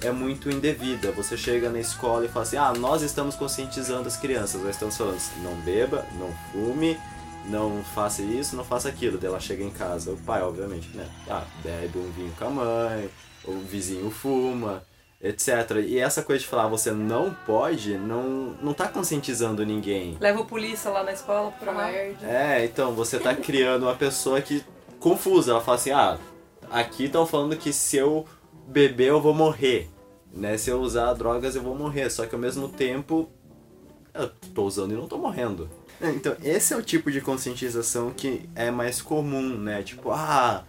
[0.01, 1.11] é muito indevida.
[1.11, 4.97] Você chega na escola e fala assim, ah, nós estamos conscientizando as crianças, nós estamos
[4.97, 6.97] falando, assim, não beba, não fume,
[7.45, 9.17] não faça isso, não faça aquilo.
[9.17, 11.07] Daí ela chega em casa, o pai, obviamente, né?
[11.29, 13.09] Ah, bebe um vinho com a mãe,
[13.45, 14.83] o vizinho fuma,
[15.21, 15.77] etc.
[15.85, 20.17] E essa coisa de falar você não pode, não, não tá conscientizando ninguém.
[20.19, 21.91] Leva o polícia lá na escola pra lá.
[21.91, 24.63] É, então você tá criando uma pessoa que
[24.99, 25.51] confusa.
[25.51, 26.17] Ela fala assim, ah,
[26.71, 28.25] aqui estão falando que se eu
[28.71, 29.89] beber eu vou morrer.
[30.33, 30.57] Né?
[30.57, 32.09] Se eu usar drogas eu vou morrer.
[32.09, 33.29] Só que ao mesmo tempo
[34.13, 35.69] eu tô usando e não tô morrendo.
[36.01, 39.83] Então, esse é o tipo de conscientização que é mais comum, né?
[39.83, 40.65] Tipo, ah,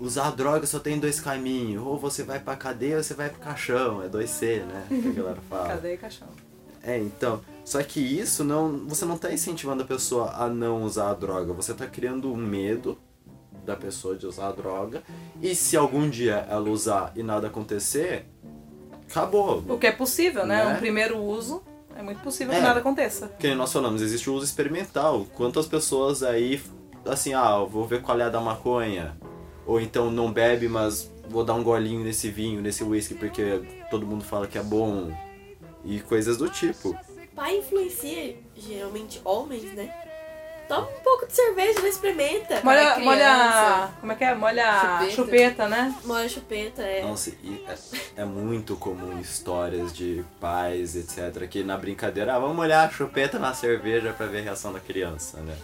[0.00, 1.86] usar droga só tem dois caminhos.
[1.86, 4.02] Ou você vai pra cadeia ou você vai pro caixão.
[4.02, 4.86] É 2C, né?
[4.88, 5.68] Que a galera fala.
[5.78, 6.28] Cadeia e caixão.
[6.82, 7.40] É, então.
[7.64, 8.86] Só que isso não.
[8.88, 11.52] Você não tá incentivando a pessoa a não usar a droga.
[11.52, 12.98] Você tá criando um medo
[13.68, 15.02] da pessoa de usar a droga.
[15.42, 18.24] E se algum dia ela usar e nada acontecer,
[19.08, 19.62] acabou.
[19.68, 20.64] O que é possível, né?
[20.64, 20.74] Né?
[20.74, 21.62] Um primeiro uso,
[21.94, 22.56] é muito possível É.
[22.56, 23.28] que nada aconteça.
[23.38, 25.26] Que nem nós falamos, existe o uso experimental.
[25.34, 26.60] Quantas pessoas aí,
[27.04, 29.16] assim, ah, eu vou ver qual é a da maconha.
[29.66, 34.06] Ou então não bebe, mas vou dar um golinho nesse vinho, nesse whisky, porque todo
[34.06, 35.12] mundo fala que é bom.
[35.84, 36.96] E coisas do tipo.
[37.36, 39.92] Pai influencia, geralmente, homens, né?
[40.68, 42.60] Toma um pouco de cerveja, não experimenta.
[42.62, 43.90] Molha, molha.
[44.00, 44.34] Como é que é?
[44.34, 45.68] Molha chupeta, Chupeta.
[45.68, 45.94] né?
[46.04, 47.02] Molha chupeta, é.
[47.02, 52.58] Nossa, e é, é muito comum histórias de pais, etc., que na brincadeira, ah, vamos
[52.58, 55.56] olhar a chupeta na cerveja pra ver a reação da criança, né?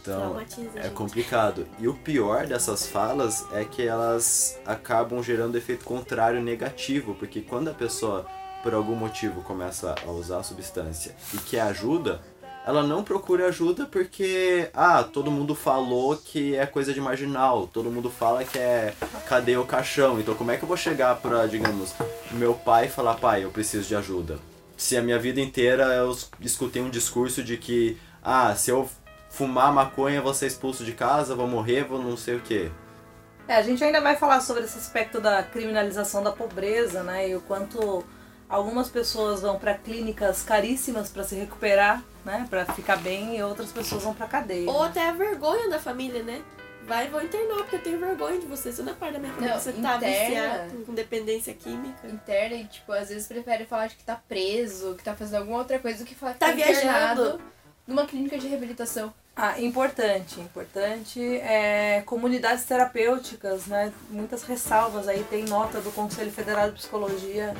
[0.00, 0.36] Então,
[0.76, 1.66] é complicado.
[1.78, 7.68] E o pior dessas falas é que elas acabam gerando efeito contrário negativo, porque quando
[7.68, 8.26] a pessoa,
[8.62, 12.22] por algum motivo, começa a usar a substância e quer ajuda,
[12.68, 17.90] ela não procura ajuda porque, ah, todo mundo falou que é coisa de marginal, todo
[17.90, 18.92] mundo fala que é
[19.26, 21.94] cadê o caixão, então como é que eu vou chegar pra, digamos,
[22.30, 24.38] meu pai e falar, pai, eu preciso de ajuda?
[24.76, 28.86] Se a minha vida inteira eu escutei um discurso de que, ah, se eu
[29.30, 32.70] fumar maconha vou ser expulso de casa, vou morrer, vou não sei o quê.
[33.48, 37.30] É, a gente ainda vai falar sobre esse aspecto da criminalização da pobreza, né?
[37.30, 38.04] E o quanto
[38.46, 42.46] algumas pessoas vão para clínicas caríssimas para se recuperar, né?
[42.50, 44.70] Para ficar bem, e outras pessoas vão para cadeia.
[44.70, 46.42] Ou até a vergonha da família, né?
[46.86, 48.70] Vai e vou internar porque eu tenho vergonha de você.
[48.72, 50.06] Você não é parte da minha família, Não, você tá interna.
[50.64, 52.06] viciado com dependência química.
[52.06, 55.58] interna e, tipo, às vezes prefere falar de que tá preso, que tá fazendo alguma
[55.58, 57.40] outra coisa do que falar que Tá tá, viajando.
[57.86, 59.12] numa clínica de reabilitação.
[59.36, 63.92] Ah, importante, importante é comunidades terapêuticas, né?
[64.10, 67.54] Muitas ressalvas aí, tem nota do Conselho Federal de Psicologia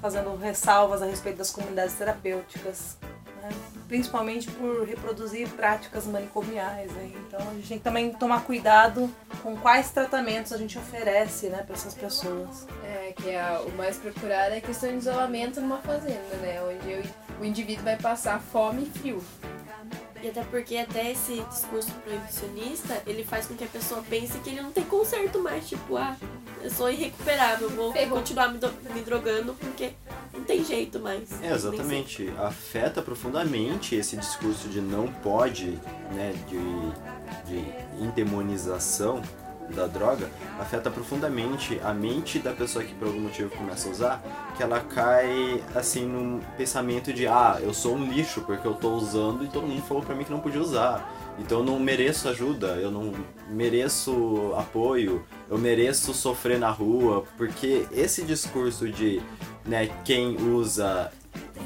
[0.00, 2.96] fazendo ressalvas a respeito das comunidades terapêuticas,
[3.42, 3.48] né?
[3.88, 6.90] principalmente por reproduzir práticas manicomiais.
[6.96, 7.16] Aí.
[7.26, 9.10] Então a gente tem que também tomar cuidado
[9.42, 12.66] com quais tratamentos a gente oferece né, para essas pessoas.
[12.84, 16.60] É, que é a- o mais procurado é a questão de isolamento numa fazenda, né?
[16.62, 19.22] Onde o, o indivíduo vai passar fome e frio.
[20.22, 24.50] E até porque até esse discurso proibicionista, ele faz com que a pessoa pense que
[24.50, 26.14] ele não tem conserto mais, tipo, ah,
[26.62, 28.18] eu sou irrecuperável, vou Ferrou.
[28.18, 29.92] continuar me, do- me drogando porque
[30.32, 31.28] não tem jeito mais.
[31.42, 32.32] É, exatamente.
[32.38, 35.78] Afeta profundamente esse discurso de não pode,
[36.12, 39.22] né, de, de endemonização
[39.70, 40.28] da droga,
[40.58, 44.22] afeta profundamente a mente da pessoa que por algum motivo começa a usar,
[44.56, 48.90] que ela cai, assim, num pensamento de, ah, eu sou um lixo porque eu tô
[48.94, 51.08] usando e todo mundo falou pra mim que não podia usar.
[51.38, 53.12] Então eu não mereço ajuda, eu não
[53.48, 59.22] mereço apoio, eu mereço sofrer na rua, porque esse discurso de,
[59.64, 61.10] né, quem usa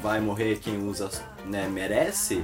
[0.01, 1.09] vai morrer, quem usa,
[1.45, 2.43] né, merece,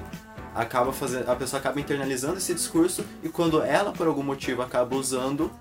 [0.54, 4.96] acaba fazendo, a pessoa acaba internalizando esse discurso e quando ela por algum motivo acaba
[4.96, 5.52] usando,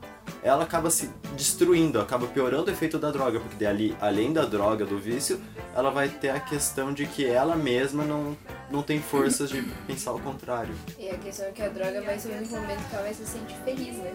[0.42, 4.84] ela acaba se destruindo, acaba piorando o efeito da droga, porque ali, além da droga,
[4.84, 5.40] do vício,
[5.74, 8.36] ela vai ter a questão de que ela mesma não,
[8.70, 10.74] não tem forças de pensar o contrário.
[10.98, 13.14] E a questão é que a droga vai ser o único momento que ela vai
[13.14, 14.12] se sentir feliz, né?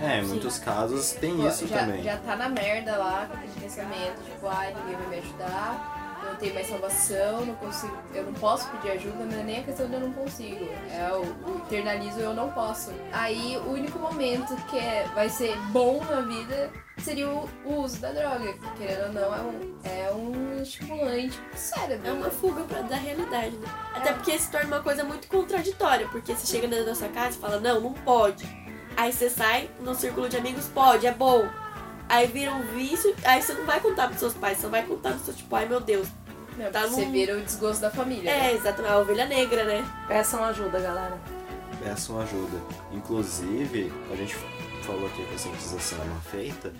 [0.00, 2.02] É, em muitos casos tem Pô, isso já, também.
[2.02, 6.36] já tá na merda lá com aquele pensamento, tipo, ai, ninguém vai me ajudar, não
[6.36, 9.88] tenho mais salvação, não consigo, eu não posso pedir ajuda, não é nem a questão
[9.88, 10.68] de eu não consigo.
[10.90, 12.92] É o, o internalizo eu não posso.
[13.12, 17.98] Aí o único momento que é, vai ser bom na vida seria o, o uso
[18.00, 18.52] da droga.
[18.52, 22.08] que, Querendo ou não, é um, é um estimulante pro cérebro.
[22.08, 23.68] É uma fuga pra, da realidade, né?
[23.94, 27.36] Até porque se torna uma coisa muito contraditória, porque você chega dentro da sua casa
[27.36, 28.44] e fala, não, não pode.
[28.96, 31.48] Aí você sai no círculo de amigos, pode, é bom.
[32.10, 35.12] Aí vira um vício, aí você não vai contar pros seus pais, você vai contar
[35.12, 36.08] pro seu tipo, ai meu Deus.
[36.58, 38.28] Não, tá você num- vira o desgosto da família.
[38.28, 38.54] É, né?
[38.54, 39.84] exatamente, a ovelha negra, né?
[40.08, 41.16] Peçam ajuda, galera.
[41.82, 42.58] peçam ajuda.
[42.92, 44.34] Inclusive, a gente
[44.82, 46.72] falou aqui que a conscientização é mal feita,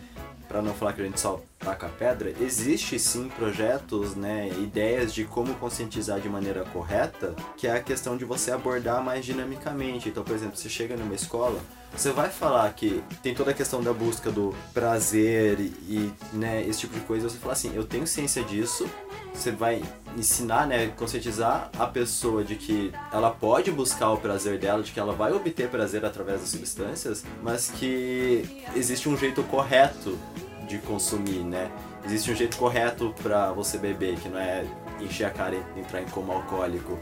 [0.48, 5.24] para não falar que a gente só taca pedra, existe sim projetos, né, ideias de
[5.24, 10.08] como conscientizar de maneira correta, que é a questão de você abordar mais dinamicamente.
[10.08, 11.60] Então, por exemplo, você chega numa escola,
[11.96, 16.80] você vai falar que tem toda a questão da busca do prazer e, né, esse
[16.80, 18.88] tipo de coisa, você fala assim, eu tenho ciência disso,
[19.34, 19.82] você vai
[20.16, 25.00] ensinar, né, conscientizar a pessoa de que ela pode buscar o prazer dela, de que
[25.00, 30.18] ela vai obter prazer através das substâncias, mas que existe um jeito correto
[30.66, 31.70] de consumir, né?
[32.04, 34.64] Existe um jeito correto pra você beber, que não é
[35.00, 36.98] encher a cara e entrar em coma alcoólico.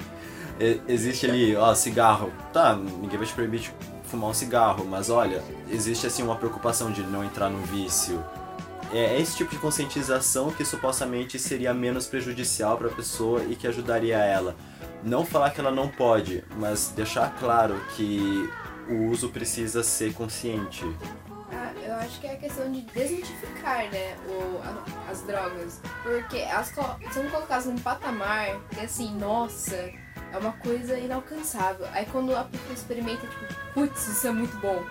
[0.89, 2.33] Existe ali, ó, cigarro.
[2.53, 3.73] Tá, ninguém vai te proibir de
[4.09, 8.25] fumar um cigarro, mas olha, existe assim uma preocupação de não entrar num vício,
[8.93, 13.67] é esse tipo de conscientização que supostamente seria menos prejudicial para a pessoa e que
[13.67, 14.57] ajudaria ela.
[15.05, 18.51] Não falar que ela não pode, mas deixar claro que
[18.89, 20.85] o uso precisa ser consciente.
[21.53, 25.81] Ah, eu acho que é a questão de desmitificar, né, o, a- as drogas.
[26.03, 26.69] Porque elas
[27.13, 29.91] são colocadas num patamar que, assim, nossa,
[30.33, 31.87] é uma coisa inalcançável.
[31.93, 34.85] Aí quando a pessoa experimenta, tipo, putz, isso é muito bom.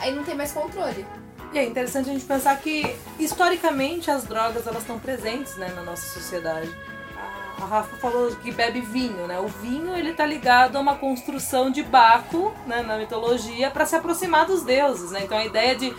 [0.00, 1.06] Aí não tem mais controle.
[1.52, 5.82] E é interessante a gente pensar que, historicamente, as drogas elas estão presentes né, na
[5.82, 6.68] nossa sociedade.
[7.16, 9.38] A- Rafa falou que bebe vinho, né?
[9.38, 13.94] O vinho ele tá ligado a uma construção de Baco, né, na mitologia, para se
[13.94, 15.20] aproximar dos deuses, né?
[15.22, 15.94] Então a ideia de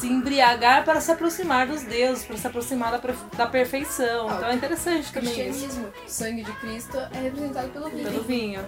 [0.00, 3.00] se embriagar para se aproximar dos deuses, para se aproximar da,
[3.36, 4.28] da perfeição.
[4.28, 5.40] Ah, Então é interessante também isso.
[5.60, 8.04] Cristianismo, o sangue de Cristo é representado pelo vinho.
[8.10, 8.64] Pelo vinho.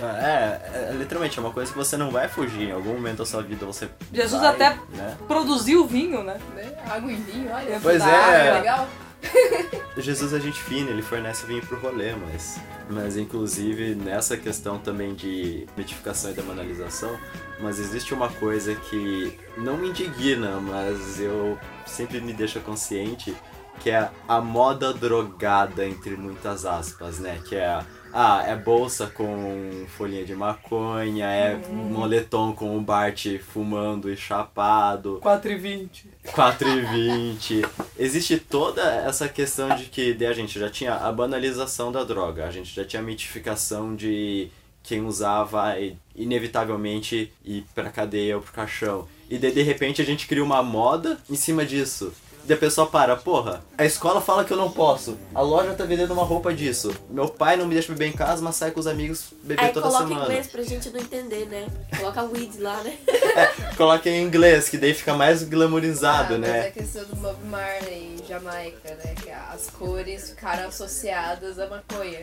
[0.00, 2.68] É, é, literalmente, é uma coisa que você não vai fugir.
[2.68, 3.88] Em algum momento da sua vida você.
[4.12, 5.16] Jesus vai, até- Né?
[5.28, 6.36] Produziu vinho, né?
[6.54, 6.72] Né?
[6.90, 7.78] Água e vinho, olha.
[7.80, 8.52] Pois é.
[8.54, 8.88] legal.
[9.96, 12.60] Jesus é gente fina, ele fornece vinho pro rolê, mas.
[12.90, 17.18] Mas inclusive nessa questão também de mitificação e demonalização,
[17.60, 23.34] mas existe uma coisa que não me indigna, mas eu sempre me deixa consciente,
[23.80, 27.40] que é a moda drogada, entre muitas aspas, né?
[27.46, 27.84] Que é.
[28.16, 35.20] Ah, é bolsa com folhinha de maconha, é moletom com o Bart fumando e chapado.
[35.20, 35.88] 4,20.
[36.26, 37.68] 4,20.
[37.98, 42.52] Existe toda essa questão de que a gente já tinha a banalização da droga, a
[42.52, 44.48] gente já tinha a mitificação de
[44.84, 49.08] quem usava e, inevitavelmente ir pra cadeia ou pro caixão.
[49.28, 52.12] E daí de repente a gente cria uma moda em cima disso.
[52.46, 55.84] Daí a pessoa para, porra, a escola fala que eu não posso, a loja tá
[55.84, 58.80] vendendo uma roupa disso, meu pai não me deixa beber em casa, mas sai com
[58.80, 60.24] os amigos beber Aí toda coloca semana.
[60.26, 61.66] inglês pra gente não entender, né?
[61.96, 62.98] Coloca weed lá, né?
[63.76, 66.58] Coloca em inglês, que daí fica mais glamourizado, ah, né?
[66.58, 69.14] Mas a questão do Bob Marley, Jamaica, né?
[69.22, 72.20] Que as cores ficaram associadas à maconha.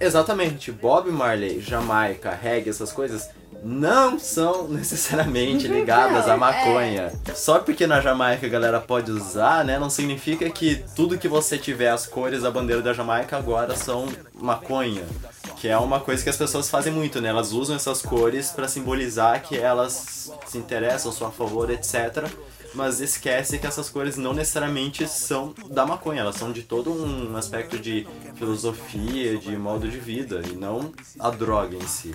[0.00, 3.30] Exatamente, Bob Marley, Jamaica, reggae, essas coisas
[3.64, 7.12] não são necessariamente ligadas à maconha.
[7.34, 11.56] Só porque na Jamaica a galera pode usar, né, não significa que tudo que você
[11.56, 15.04] tiver as cores da bandeira da Jamaica agora são maconha.
[15.56, 17.28] Que é uma coisa que as pessoas fazem muito, né?
[17.28, 22.28] Elas usam essas cores pra simbolizar que elas se interessam, são a favor, etc.
[22.74, 27.36] Mas esquece que essas cores não necessariamente são da maconha, elas são de todo um
[27.36, 32.12] aspecto de filosofia, de modo de vida, e não a droga em si.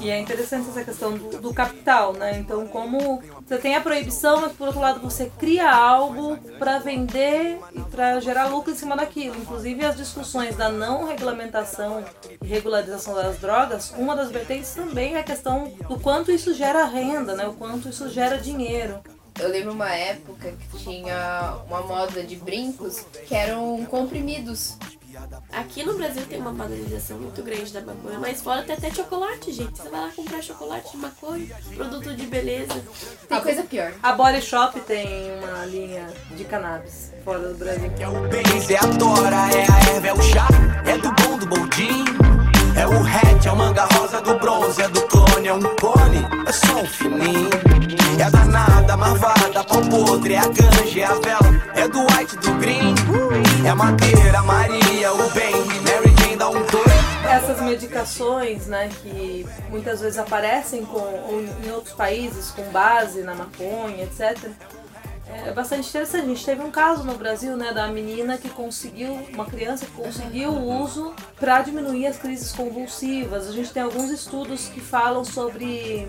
[0.00, 2.38] E é interessante essa questão do, do capital, né?
[2.38, 7.58] Então, como você tem a proibição, mas por outro lado você cria algo para vender
[7.72, 9.36] e para gerar lucro em cima daquilo.
[9.36, 12.04] Inclusive as discussões da não regulamentação
[12.42, 16.84] e regularização das drogas, uma das vertentes também é a questão do quanto isso gera
[16.84, 17.46] renda, né?
[17.46, 19.00] O quanto isso gera dinheiro.
[19.40, 24.76] Eu lembro uma época que tinha uma moda de brincos que eram comprimidos.
[25.52, 29.52] Aqui no Brasil tem uma padronização muito grande da maconha, mas fora tem até chocolate,
[29.52, 29.78] gente.
[29.78, 32.82] Você vai lá comprar chocolate de maconha, produto de beleza.
[33.28, 33.92] Tem coisa pior.
[34.02, 35.06] A Body Shop tem
[35.42, 37.90] uma linha de cannabis fora do Brasil.
[37.98, 40.48] É o Benz, é a Tora, é a erva, é o chá,
[40.86, 42.41] é do bom do boldinho.
[42.82, 46.18] É o hatch, é o manga rosa do bronze, é do clone, é um cone,
[46.44, 47.48] é só um fininho.
[48.18, 52.36] É a danada, marvada, pau podre, é a ganja, é a vela, é do white,
[52.38, 52.92] do green.
[53.64, 56.92] É madeira, Maria, o bem, Mary Jane dá um dois.
[57.30, 64.02] Essas medicações, né, que muitas vezes aparecem com, em outros países com base na maconha,
[64.02, 64.50] etc.
[65.34, 66.24] É bastante interessante.
[66.24, 69.92] A gente teve um caso no Brasil, né, da menina que conseguiu, uma criança que
[69.92, 73.48] conseguiu o uso para diminuir as crises convulsivas.
[73.48, 76.06] A gente tem alguns estudos que falam sobre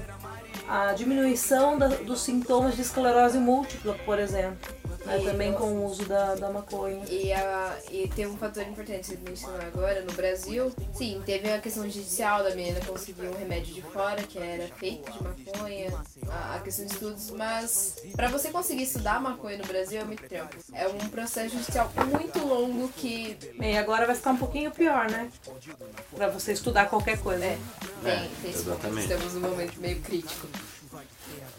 [0.68, 4.58] a diminuição da- dos sintomas de esclerose múltipla, por exemplo.
[5.06, 7.04] Né, E também com o uso da, da maconha.
[7.10, 11.52] E, a, e tem um fator importante que você mencionou agora, no Brasil, sim, teve
[11.52, 15.94] a questão judicial da menina conseguir um remédio de fora, que era feito de maconha,
[16.30, 20.28] a, a questão de estudos, mas pra você conseguir estudar maconha no Brasil é muito
[20.28, 20.56] tempo.
[20.74, 25.30] É um processo judicial muito longo que E agora vai ficar um pouquinho pior, né?
[26.16, 27.44] Pra você estudar qualquer coisa.
[27.44, 27.58] É,
[28.04, 29.12] tem, É, tem esse exatamente.
[29.12, 30.48] Estamos num momento meio crítico.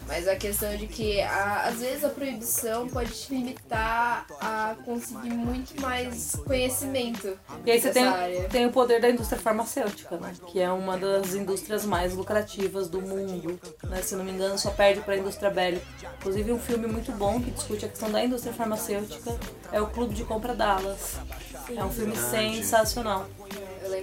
[0.07, 4.75] Mas a questão é de que, a- às vezes, a proibição pode te limitar a
[4.85, 8.43] conseguir muito mais conhecimento E aí você tem, área.
[8.49, 10.33] tem o poder da indústria farmacêutica, né?
[10.47, 13.59] Que é uma das indústrias mais lucrativas do mundo.
[13.83, 14.01] Né?
[14.03, 15.85] Se não me engano, só perde para a indústria bélica.
[16.19, 19.35] Inclusive, um filme muito bom que discute a questão da indústria farmacêutica
[19.71, 21.15] é o Clube de Compra Dallas.
[21.75, 23.25] É um filme sensacional.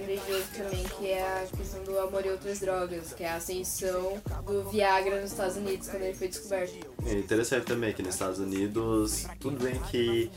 [0.03, 4.21] Outro também, que é a questão do amor e outras drogas, que é a ascensão
[4.45, 6.73] do Viagra nos Estados Unidos, quando ele foi descoberto.
[7.05, 10.29] É interessante também que nos Estados Unidos, tudo bem que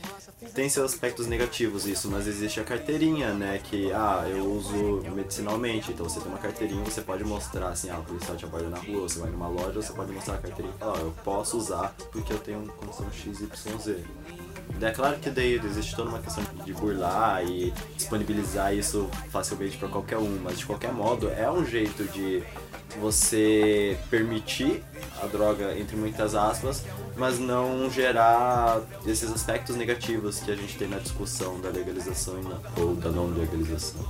[0.53, 3.59] tem seus aspectos negativos isso, mas existe a carteirinha, né?
[3.63, 7.99] Que, ah, eu uso medicinalmente, então você tem uma carteirinha, você pode mostrar, assim, ah,
[7.99, 10.77] o policial te aborda na rua, você vai numa loja, você pode mostrar a carteirinha
[10.81, 13.47] ó, eu posso usar porque eu tenho condição XYZ.
[14.79, 19.87] É claro que daí existe toda uma questão de burlar e disponibilizar isso facilmente para
[19.87, 22.43] qualquer um, mas de qualquer modo é um jeito de
[22.99, 24.83] você permitir
[25.21, 26.83] a droga, entre muitas aspas,
[27.15, 32.39] mas não gerar esses aspectos negativos que a gente tem na discussão da legalização
[32.77, 34.05] ou da não legalização.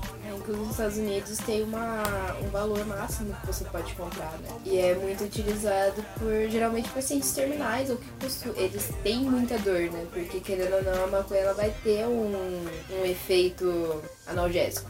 [0.48, 2.04] Nos Estados Unidos tem uma,
[2.42, 4.50] um valor máximo que você pode comprar, né?
[4.66, 9.82] E é muito utilizado por geralmente pacientes terminais ou que possu- eles têm muita dor,
[9.92, 10.06] né?
[10.12, 14.90] Porque querendo ou não, a maconha ela vai ter um, um efeito analgésico.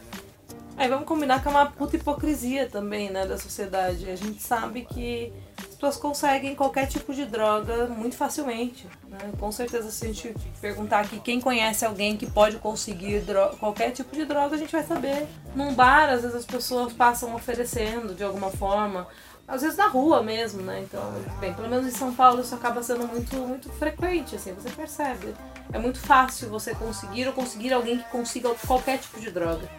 [0.78, 4.10] Aí vamos combinar que é uma puta hipocrisia também, né, da sociedade.
[4.10, 5.34] A gente sabe que
[5.78, 8.88] pessoas conseguem qualquer tipo de droga muito facilmente.
[9.08, 9.20] Né?
[9.40, 13.24] Com certeza, se a gente perguntar aqui quem conhece alguém que pode conseguir
[13.60, 15.28] qualquer tipo de droga, a gente vai saber.
[15.56, 19.08] Num bar, às vezes as pessoas passam oferecendo de alguma forma.
[19.48, 20.82] Às vezes na rua mesmo, né?
[20.82, 21.02] Então,
[21.40, 25.34] bem, pelo menos em São Paulo isso acaba sendo muito, muito frequente, assim, você percebe.
[25.72, 29.70] É muito fácil você conseguir ou conseguir alguém que consiga qualquer tipo de droga.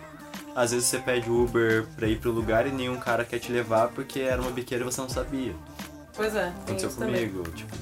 [0.55, 3.89] Às vezes você pede Uber pra ir pro lugar e nenhum cara quer te levar
[3.89, 5.55] porque era uma biqueira e você não sabia.
[6.19, 7.29] Pois é, Aconteceu isso também.
[7.31, 7.73] comigo, tipo,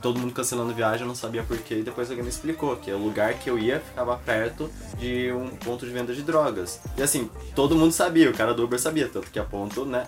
[0.00, 2.96] todo mundo cancelando viagem, eu não sabia porquê, e depois alguém me explicou que o
[2.96, 6.78] lugar que eu ia ficava perto de um ponto de venda de drogas.
[6.96, 10.06] E assim, todo mundo sabia, o cara do Uber sabia, tanto que a ponto, né,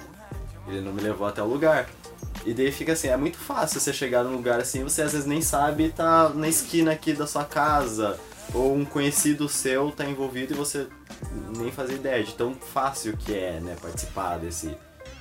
[0.69, 1.89] ele não me levou até o lugar.
[2.47, 5.27] E daí fica assim, é muito fácil você chegar num lugar assim, você às vezes
[5.27, 8.17] nem sabe, tá na esquina aqui da sua casa,
[8.53, 10.87] ou um conhecido seu tá envolvido e você
[11.57, 14.77] nem fazia ideia de tão fácil que é, né, participar desse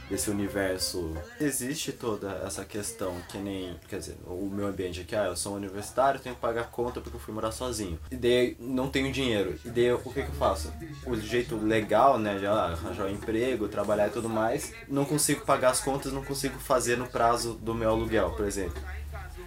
[0.10, 1.16] desse universo.
[1.39, 5.54] Existe toda essa questão, que nem, quer dizer, o meu ambiente aqui, ah, eu sou
[5.54, 7.99] um universitário, tenho que pagar conta porque eu fui morar sozinho.
[8.12, 9.60] E daí não tenho dinheiro.
[9.66, 10.72] E daí o que, que eu faço?
[11.06, 15.45] O jeito legal, né, de ah, arranjar um emprego, trabalhar e tudo mais, não consigo
[15.45, 18.82] pagar as contas, não consigo fazer no prazo do meu aluguel, por exemplo.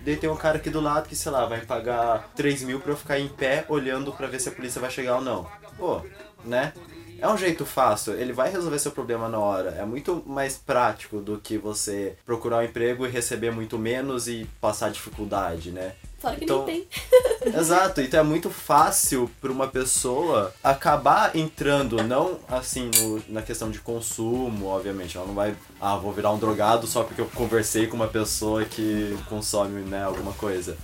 [0.06, 2.92] Daí tem um cara aqui do lado que, sei lá, vai pagar 3 mil pra
[2.92, 5.50] eu ficar em pé olhando pra ver se a polícia vai chegar ou não.
[5.76, 6.00] Pô,
[6.44, 6.72] né?
[7.20, 9.70] É um jeito fácil, ele vai resolver seu problema na hora.
[9.70, 14.46] É muito mais prático do que você procurar um emprego e receber muito menos e
[14.60, 15.92] passar dificuldade, né?
[16.18, 16.88] Fora que Então- nem tem.
[17.54, 23.70] Exato, então é muito fácil para uma pessoa acabar entrando, não assim no- na questão
[23.70, 25.16] de consumo, obviamente.
[25.16, 28.64] Ela não vai, ah, vou virar um drogado só porque eu conversei com uma pessoa
[28.64, 30.76] que consome né, alguma coisa.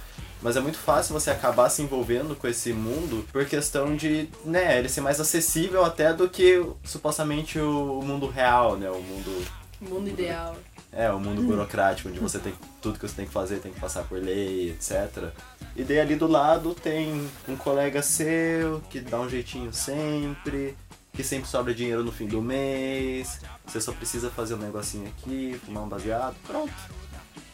[0.43, 4.79] Mas é muito fácil você acabar se envolvendo com esse mundo por questão de, né,
[4.79, 8.91] ele ser mais acessível até do que supostamente o mundo real, né?
[8.91, 9.47] O mundo
[9.81, 10.57] Mundo ideal.
[10.93, 13.81] é, o mundo burocrático, onde você tem tudo que você tem que fazer, tem que
[13.81, 15.31] passar por lei, etc.
[15.77, 20.77] E daí ali do lado tem um colega seu que dá um jeitinho sempre,
[21.13, 25.59] que sempre sobra dinheiro no fim do mês, você só precisa fazer um negocinho aqui,
[25.65, 26.73] fumar um baseado, pronto.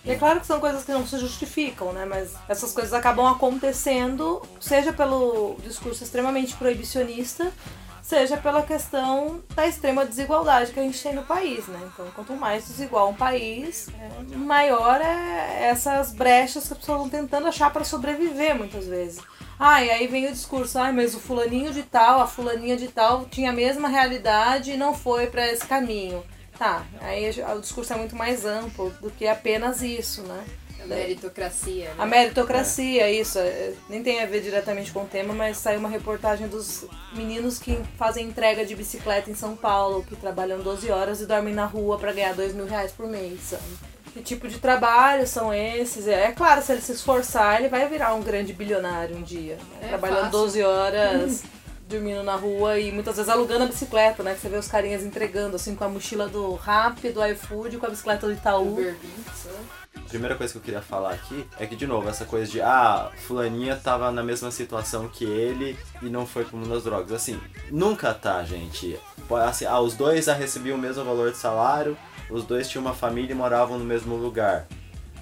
[0.09, 2.07] E é claro que são coisas que não se justificam, né?
[2.07, 7.53] Mas essas coisas acabam acontecendo, seja pelo discurso extremamente proibicionista,
[8.01, 11.79] seja pela questão da extrema desigualdade que a gente tem no país, né?
[11.93, 17.11] Então, quanto mais desigual um país, é, maior é essas brechas que as pessoas vão
[17.11, 19.21] tentando achar para sobreviver muitas vezes.
[19.61, 22.89] Ah, e aí vem o discurso, ah, mas o fulaninho de tal, a fulaninha de
[22.89, 26.25] tal tinha a mesma realidade e não foi para esse caminho.
[26.59, 30.45] Tá, aí o discurso é muito mais amplo do que apenas isso, né?
[30.83, 31.95] A meritocracia, né?
[31.99, 33.39] A meritocracia, isso.
[33.39, 37.59] é, Nem tem a ver diretamente com o tema, mas saiu uma reportagem dos meninos
[37.59, 41.67] que fazem entrega de bicicleta em São Paulo, que trabalham 12 horas e dormem na
[41.67, 43.63] rua pra ganhar 2 mil reais por mês, sabe?
[44.13, 46.07] Que tipo de trabalho são esses?
[46.09, 49.57] É claro, se ele se esforçar, ele vai virar um grande bilionário um dia.
[49.57, 49.79] né?
[49.83, 50.31] É Trabalhando fácil.
[50.31, 51.43] 12 horas,
[51.89, 54.35] dormindo na rua e muitas vezes alugando a bicicleta, né?
[54.35, 57.87] Que você vê os carinhas entregando, assim, com a mochila do Rap, do iFood, com
[57.87, 58.73] a bicicleta do Itaú.
[58.75, 59.65] Uber né?
[59.97, 62.61] A primeira coisa que eu queria falar aqui é que, de novo, essa coisa de,
[62.61, 67.13] ah, fulaninha tava na mesma situação que ele e não foi pro mundo das drogas.
[67.13, 68.99] Assim, nunca tá, gente.
[69.47, 71.97] Assim, ah, os dois já recebiam o mesmo valor de salário,
[72.31, 74.67] os dois tinham uma família e moravam no mesmo lugar.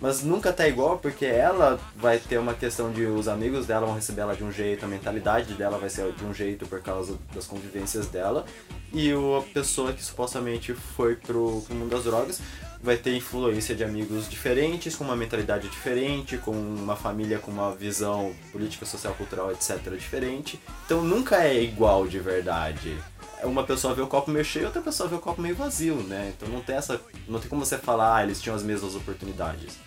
[0.00, 3.94] Mas nunca tá igual porque ela vai ter uma questão de os amigos dela vão
[3.94, 7.16] receber ela de um jeito, a mentalidade dela vai ser de um jeito por causa
[7.34, 8.44] das convivências dela.
[8.92, 12.40] E a pessoa que supostamente foi pro, pro mundo das drogas
[12.82, 17.74] vai ter influência de amigos diferentes, com uma mentalidade diferente, com uma família com uma
[17.74, 19.90] visão política, social, cultural, etc.
[19.98, 20.60] diferente.
[20.84, 22.96] Então nunca é igual de verdade.
[23.42, 26.32] Uma pessoa vê o copo meio cheio, outra pessoa vê o copo meio vazio, né?
[26.34, 29.85] Então não tem essa, não tem como você falar, ah, eles tinham as mesmas oportunidades.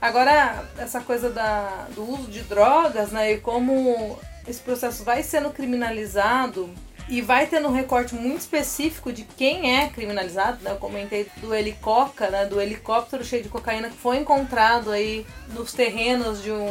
[0.00, 5.50] Agora, essa coisa da, do uso de drogas, né, e como esse processo vai sendo
[5.50, 6.70] criminalizado
[7.08, 10.70] e vai tendo um recorte muito específico de quem é criminalizado, né?
[10.70, 15.72] Eu comentei do helicoca, né, do helicóptero cheio de cocaína que foi encontrado aí nos
[15.72, 16.68] terrenos de um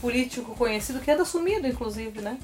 [0.00, 2.38] político conhecido que anda sumido, inclusive, né?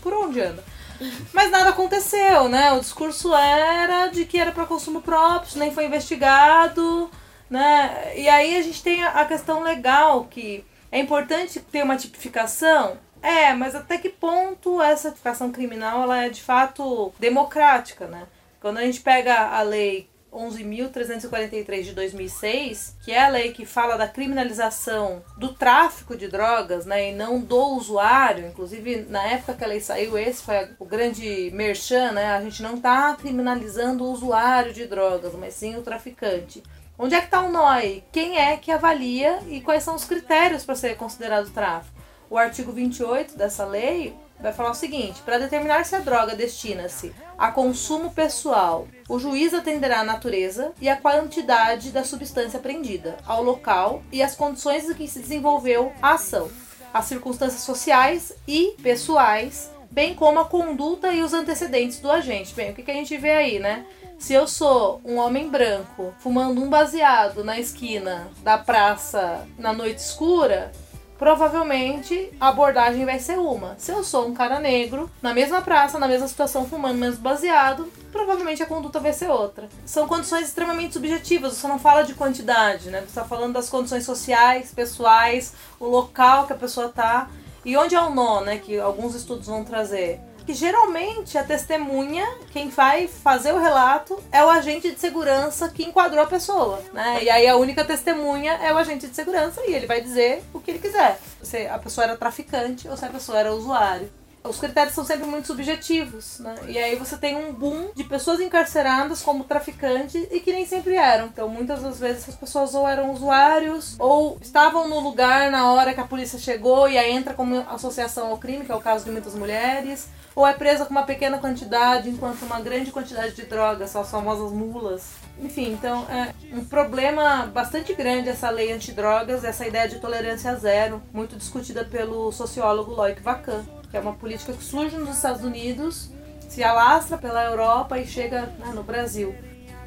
[0.00, 0.64] Por onde anda?
[1.32, 2.72] Mas nada aconteceu, né?
[2.72, 7.10] O discurso era de que era para consumo próprio, isso nem foi investigado,
[7.50, 8.12] né?
[8.16, 12.96] E aí a gente tem a questão legal que é importante ter uma tipificação.
[13.22, 18.26] É, mas até que ponto essa tipificação criminal ela é de fato democrática, né?
[18.60, 23.96] Quando a gente pega a lei 11.343 de 2006, que é a lei que fala
[23.96, 28.46] da criminalização do tráfico de drogas, né, e não do usuário.
[28.46, 32.32] Inclusive, na época que a lei saiu, esse foi o grande merchan, né?
[32.32, 36.62] A gente não está criminalizando o usuário de drogas, mas sim o traficante.
[37.02, 38.04] Onde é que está o aí?
[38.12, 41.98] Quem é que avalia e quais são os critérios para ser considerado tráfico?
[42.28, 47.14] O artigo 28 dessa lei vai falar o seguinte: para determinar se a droga destina-se
[47.38, 53.42] a consumo pessoal, o juiz atenderá a natureza e a quantidade da substância apreendida, ao
[53.42, 56.50] local e às condições em que se desenvolveu a ação,
[56.92, 62.52] as circunstâncias sociais e pessoais, bem como a conduta e os antecedentes do agente.
[62.52, 63.86] Bem, o que a gente vê aí, né?
[64.20, 70.00] Se eu sou um homem branco fumando um baseado na esquina da praça na noite
[70.00, 70.70] escura,
[71.18, 73.74] provavelmente a abordagem vai ser uma.
[73.78, 77.90] Se eu sou um cara negro, na mesma praça, na mesma situação, fumando mesmo baseado,
[78.12, 79.70] provavelmente a conduta vai ser outra.
[79.86, 83.00] São condições extremamente subjetivas, você não fala de quantidade, né?
[83.00, 87.30] Você está falando das condições sociais, pessoais, o local que a pessoa tá.
[87.64, 88.58] E onde é o nó, né?
[88.58, 90.20] Que alguns estudos vão trazer.
[90.46, 95.84] Que geralmente a testemunha, quem vai fazer o relato, é o agente de segurança que
[95.84, 97.22] enquadrou a pessoa, né?
[97.22, 100.60] E aí a única testemunha é o agente de segurança e ele vai dizer o
[100.60, 101.18] que ele quiser.
[101.42, 104.10] Se a pessoa era traficante ou se a pessoa era usuário.
[104.42, 106.54] Os critérios são sempre muito subjetivos, né?
[106.66, 110.94] E aí você tem um boom de pessoas encarceradas como traficantes e que nem sempre
[110.94, 111.26] eram.
[111.26, 115.92] Então, muitas das vezes essas pessoas ou eram usuários ou estavam no lugar na hora
[115.92, 119.04] que a polícia chegou e aí entra como associação ao crime, que é o caso
[119.04, 123.42] de muitas mulheres, ou é presa com uma pequena quantidade, enquanto uma grande quantidade de
[123.42, 125.12] drogas, são as famosas mulas.
[125.38, 131.02] Enfim, então é um problema bastante grande essa lei antidrogas, essa ideia de tolerância zero,
[131.12, 136.10] muito discutida pelo sociólogo Loic Vacan, que é uma política que surge nos Estados Unidos,
[136.48, 139.34] se alastra pela Europa e chega né, no Brasil.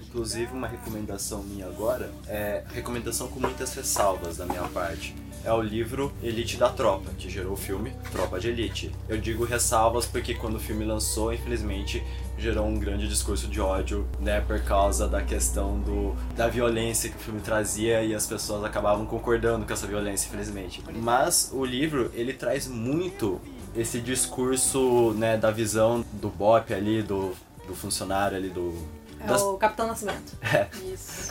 [0.02, 5.16] Inclusive, uma recomendação minha agora é recomendação com muitas ressalvas da minha parte.
[5.46, 8.90] É o livro Elite da Tropa, que gerou o filme Tropa de Elite.
[9.10, 12.02] Eu digo ressalvas porque quando o filme lançou, infelizmente,
[12.38, 17.18] gerou um grande discurso de ódio, né, por causa da questão do, da violência que
[17.18, 20.82] o filme trazia e as pessoas acabavam concordando com essa violência, infelizmente.
[20.96, 23.42] Mas o livro, ele traz muito
[23.76, 27.34] esse discurso, né, da visão do BOP ali, do,
[27.68, 28.74] do funcionário ali, do...
[29.20, 30.34] É das- o Capitão Nascimento.
[30.42, 30.68] É,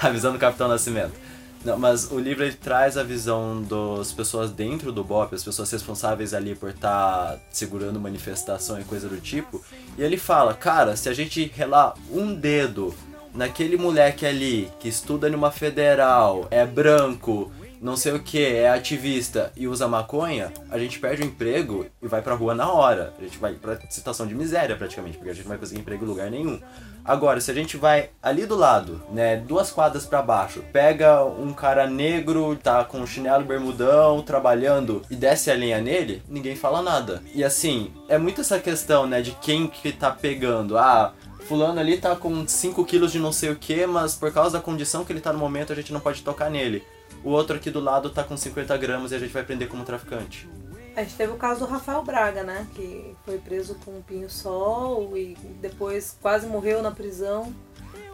[0.01, 1.13] a visão do Capitão Nascimento.
[1.65, 5.71] Não, mas o livro ele traz a visão das pessoas dentro do BOP, as pessoas
[5.71, 9.65] responsáveis ali por estar segurando manifestação e coisa do tipo.
[9.97, 12.93] E ele fala, cara, se a gente relar um dedo
[13.33, 19.53] naquele moleque ali que estuda numa federal, é branco, não sei o que, é ativista
[19.57, 23.15] e usa maconha, a gente perde o emprego e vai pra rua na hora.
[23.19, 26.05] A gente vai pra situação de miséria praticamente, porque a gente não vai conseguir emprego
[26.05, 26.61] em lugar nenhum.
[27.05, 31.53] Agora, se a gente vai ali do lado, né, duas quadras pra baixo, pega um
[31.53, 37.21] cara negro, tá com chinelo bermudão, trabalhando e desce a linha nele, ninguém fala nada.
[37.35, 40.79] E assim, é muito essa questão, né, de quem que tá pegando.
[40.79, 41.13] Ah,
[41.49, 44.63] fulano ali tá com 5 quilos de não sei o que, mas por causa da
[44.63, 46.85] condição que ele tá no momento, a gente não pode tocar nele.
[47.25, 49.85] O outro aqui do lado tá com 50 gramas e a gente vai prender como
[49.85, 50.49] traficante.
[50.95, 52.67] A gente teve o caso do Rafael Braga, né?
[52.75, 57.55] Que foi preso com um pinho-sol e depois quase morreu na prisão.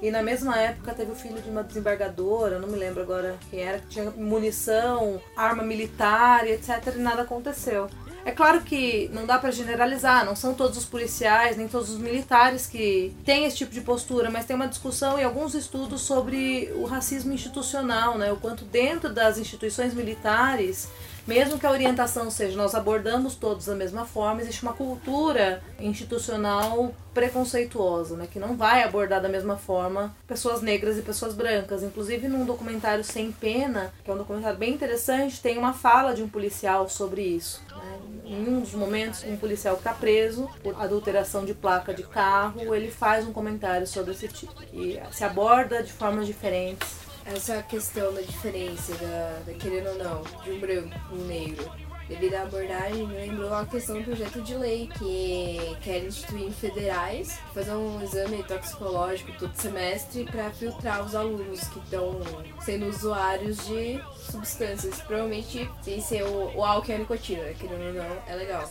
[0.00, 3.60] E na mesma época teve o filho de uma desembargadora, não me lembro agora quem
[3.60, 6.94] era, que tinha munição, arma militar e etc.
[6.94, 7.88] E nada aconteceu.
[8.24, 11.98] É claro que não dá pra generalizar, não são todos os policiais, nem todos os
[11.98, 16.70] militares que têm esse tipo de postura, mas tem uma discussão e alguns estudos sobre
[16.76, 18.30] o racismo institucional, né?
[18.30, 20.88] O quanto dentro das instituições militares
[21.28, 26.94] mesmo que a orientação seja nós abordamos todos da mesma forma, existe uma cultura institucional
[27.12, 31.82] preconceituosa, né, que não vai abordar da mesma forma pessoas negras e pessoas brancas.
[31.82, 36.22] Inclusive, num documentário Sem Pena, que é um documentário bem interessante, tem uma fala de
[36.22, 37.62] um policial sobre isso.
[37.70, 37.98] Né?
[38.24, 42.74] Em um dos momentos, um policial que está preso por adulteração de placa de carro,
[42.74, 47.07] ele faz um comentário sobre esse tipo, e se aborda de formas diferentes.
[47.34, 51.70] Essa questão da diferença, da, da querendo ou não, de um branco e um negro.
[52.08, 57.38] Devido à abordagem, me lembrou a questão do projeto de lei que quer instituir federais,
[57.52, 62.18] fazer um exame toxicológico todo semestre para filtrar os alunos que estão
[62.62, 67.92] sendo usuários de substâncias, provavelmente sem ser o, o álcool e a nicotina, querendo ou
[67.92, 68.66] não, é legal.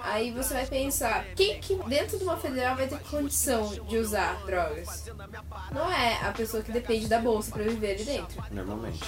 [0.00, 4.44] Aí você vai pensar, quem que dentro de uma federal vai ter condição de usar
[4.44, 5.10] drogas?
[5.72, 8.44] Não é a pessoa que depende da bolsa para viver ali dentro.
[8.50, 9.04] Normalmente.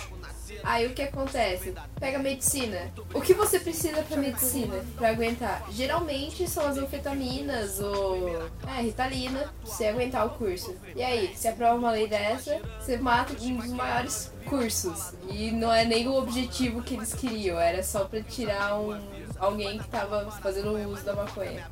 [0.62, 1.74] Aí o que acontece?
[1.98, 2.92] Pega a medicina.
[3.12, 4.84] O que você precisa pra medicina?
[4.96, 5.64] Pra aguentar?
[5.70, 10.74] Geralmente são as anfetaminas ou é, ritalina, pra você aguentar o curso.
[10.94, 15.14] E aí, se aprova uma lei dessa, você mata um dos maiores cursos.
[15.28, 18.98] E não é nem o objetivo que eles queriam, era só pra tirar um,
[19.38, 21.64] alguém que tava fazendo uso da maconha.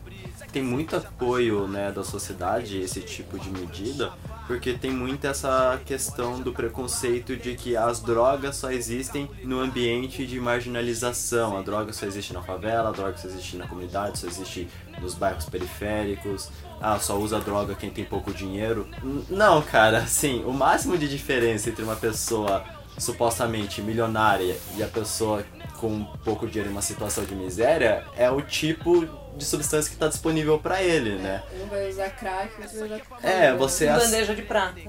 [0.52, 4.12] tem muito apoio né, da sociedade esse tipo de medida,
[4.46, 10.26] porque tem muito essa questão do preconceito de que as drogas só existem no ambiente
[10.26, 11.56] de marginalização.
[11.56, 14.68] A droga só existe na favela, a droga só existe na comunidade, só existe
[15.00, 16.50] nos bairros periféricos.
[16.80, 18.86] Ah, só usa droga quem tem pouco dinheiro.
[19.30, 22.62] Não, cara, assim, o máximo de diferença entre uma pessoa
[22.98, 25.44] supostamente milionária e a pessoa
[25.78, 29.06] com pouco dinheiro em uma situação de miséria é o tipo
[29.36, 31.42] de substância que está disponível para ele, né?
[31.60, 33.28] Um vai usar crack, outro vai usar.
[33.28, 34.80] É, você, Bandeja de prata.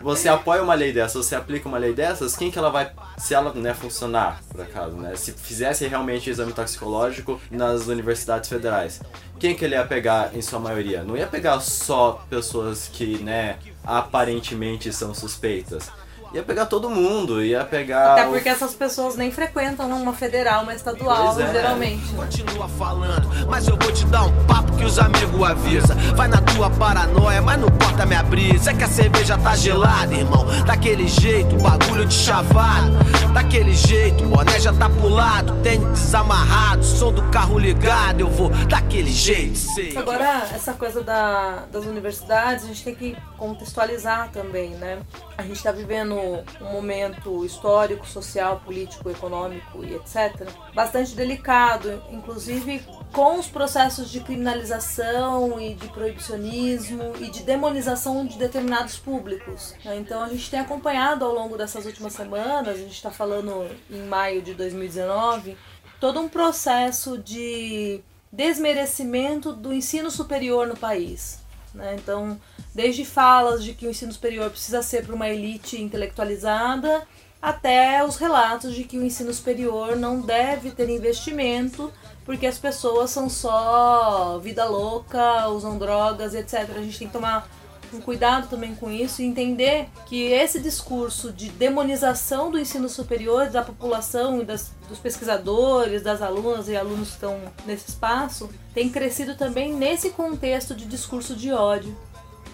[0.00, 3.32] você apoia uma lei dessa, você aplica uma lei dessas, quem que ela vai, se
[3.32, 5.14] ela né, funcionar, por acaso, né?
[5.14, 9.00] Se fizesse realmente exame toxicológico nas universidades federais,
[9.38, 11.04] quem que ele ia pegar em sua maioria?
[11.04, 15.90] Não ia pegar só pessoas que, né, aparentemente são suspeitas.
[16.34, 18.12] Ia pegar todo mundo, ia pegar...
[18.14, 21.52] Até o- porque essas pessoas nem frequentam uma federal, uma estadual, Pois é.
[21.52, 22.04] geralmente.
[22.12, 22.24] né?
[22.24, 25.94] Continua falando, mas eu vou te dar um papo que os amigos avisa.
[26.16, 28.72] Vai na tua paranoia, mas não corta minha brisa.
[28.72, 30.44] É que a cerveja tá gelada, irmão.
[30.66, 32.92] Daquele jeito, bagulho de chavado.
[33.32, 35.54] Daquele jeito, o boné já tá pulado.
[35.62, 38.20] Tênis desamarrado, som do carro ligado.
[38.20, 39.96] Eu vou daquele jeito, sei.
[39.96, 44.98] Agora, essa coisa da- das universidades, a gente tem que contextualizar também, né?
[45.38, 46.14] A gente está vivendo
[46.60, 50.48] um momento histórico, social, político, econômico e etc.
[50.74, 58.36] bastante delicado, inclusive com os processos de criminalização e de proibicionismo e de demonização de
[58.36, 59.74] determinados públicos.
[59.84, 59.96] né?
[59.96, 64.02] Então a gente tem acompanhado ao longo dessas últimas semanas, a gente está falando em
[64.02, 65.56] maio de 2019,
[66.00, 68.02] todo um processo de
[68.32, 71.43] desmerecimento do ensino superior no país.
[71.74, 71.96] Né?
[71.98, 72.40] Então,
[72.74, 77.06] desde falas de que o ensino superior precisa ser para uma elite intelectualizada,
[77.42, 81.92] até os relatos de que o ensino superior não deve ter investimento
[82.24, 86.70] porque as pessoas são só vida louca, usam drogas, etc.
[86.74, 87.46] A gente tem que tomar
[87.94, 93.48] um cuidado também com isso e entender que esse discurso de demonização do ensino superior,
[93.48, 98.90] da população e das, dos pesquisadores, das alunas e alunos que estão nesse espaço, tem
[98.90, 101.96] crescido também nesse contexto de discurso de ódio.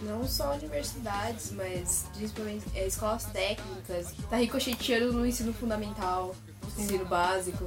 [0.03, 6.35] Não só universidades, mas principalmente é, escolas técnicas, que tá ricocheteando no ensino fundamental,
[6.77, 7.67] no ensino básico.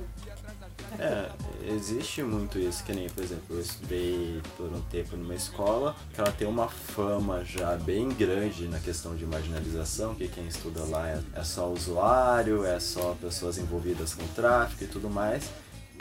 [1.00, 1.30] É,
[1.74, 6.20] existe muito isso, que nem, por exemplo, eu estudei por um tempo numa escola que
[6.20, 11.10] ela tem uma fama já bem grande na questão de marginalização, que quem estuda lá
[11.10, 15.50] é, é só usuário, é só pessoas envolvidas com tráfico e tudo mais.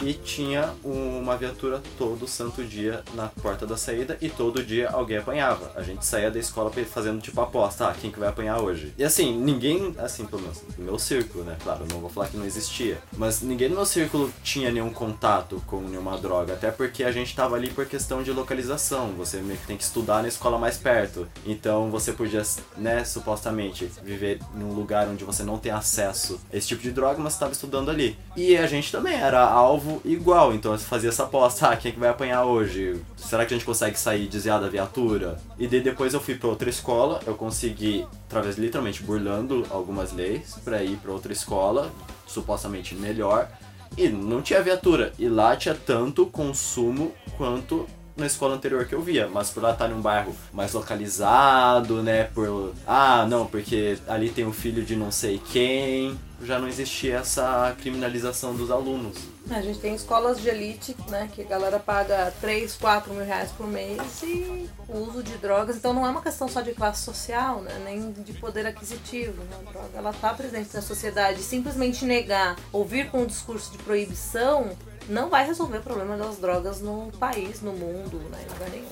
[0.01, 5.19] E tinha uma viatura todo santo dia na porta da saída e todo dia alguém
[5.19, 5.73] apanhava.
[5.77, 8.93] A gente saía da escola fazendo tipo aposta, ah, quem que vai apanhar hoje?
[8.97, 11.57] E assim, ninguém, assim, pelo menos no meu círculo, né?
[11.63, 15.63] Claro, não vou falar que não existia, mas ninguém no meu círculo tinha nenhum contato
[15.67, 19.13] com nenhuma droga, até porque a gente tava ali por questão de localização.
[19.13, 21.29] Você meio que tem que estudar na escola mais perto.
[21.47, 22.43] Então você podia,
[22.77, 27.21] né, supostamente viver num lugar onde você não tem acesso a esse tipo de droga,
[27.21, 28.17] mas estava estudando ali.
[28.37, 31.95] E a gente também era alvo igual, então você fazia essa aposta, ah, quem é
[31.95, 33.01] que vai apanhar hoje?
[33.17, 35.41] Será que a gente consegue sair desviado da viatura?
[35.59, 40.59] E daí depois eu fui para outra escola, eu consegui, através literalmente burlando algumas leis,
[40.65, 41.91] para ir para outra escola,
[42.27, 43.49] supostamente melhor,
[43.97, 45.13] e não tinha viatura.
[45.19, 49.73] E lá tinha tanto consumo quanto na escola anterior que eu via, mas por lá
[49.73, 54.85] estar em um bairro mais localizado, né, por ah, não, porque ali tem o filho
[54.85, 59.17] de não sei quem, já não existia essa criminalização dos alunos.
[59.51, 63.51] A gente tem escolas de elite, né, que a galera paga 3, 4 mil reais
[63.51, 67.03] por mês e o uso de drogas, então não é uma questão só de classe
[67.03, 72.05] social, né, nem de poder aquisitivo, né, a droga ela está presente na sociedade, simplesmente
[72.05, 74.71] negar, ouvir com um discurso de proibição,
[75.09, 78.87] não vai resolver o problema das drogas no país, no mundo, né, em lugar nenhum.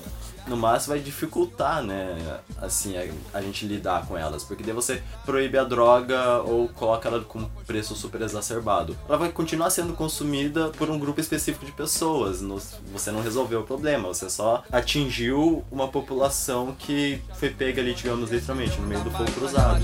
[0.47, 5.01] No máximo vai dificultar, né, assim, a, a gente lidar com elas, porque daí você
[5.23, 8.97] proíbe a droga ou coloca ela com preço super exacerbado.
[9.07, 12.59] Ela vai continuar sendo consumida por um grupo específico de pessoas, no-
[12.91, 18.31] você não resolveu o problema, você só atingiu uma população que foi pega ali, digamos,
[18.31, 19.83] literalmente, no meio do fogo cruzado.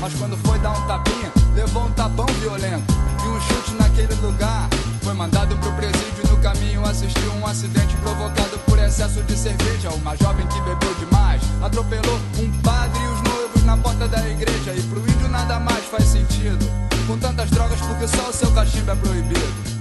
[0.00, 2.94] Mas quando foi dar um tapinha, levou um tapão violento.
[3.24, 4.68] E um chute naquele lugar.
[5.02, 9.90] Foi mandado pro presídio no caminho assistiu um acidente provocado por excesso de cerveja.
[9.90, 14.74] Uma jovem que bebeu demais atropelou um padre e os noivos na porta da igreja.
[14.74, 16.66] E pro índio nada mais faz sentido.
[17.06, 19.75] Com tantas drogas, porque só o seu cachimbo é proibido.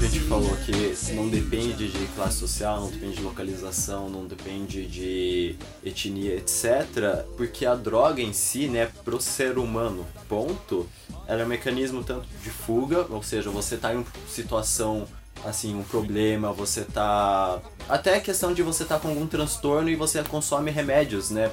[0.00, 5.56] Gente falou que não depende de classe social, não depende de localização, não depende de
[5.84, 7.26] etnia, etc.
[7.36, 10.88] Porque a droga em si, né, pro ser humano, ponto,
[11.26, 15.06] ela é um mecanismo tanto de fuga, ou seja, você tá em uma situação
[15.44, 17.60] assim, um problema, você tá.
[17.88, 21.52] Até a questão de você tá com algum transtorno e você consome remédios, né?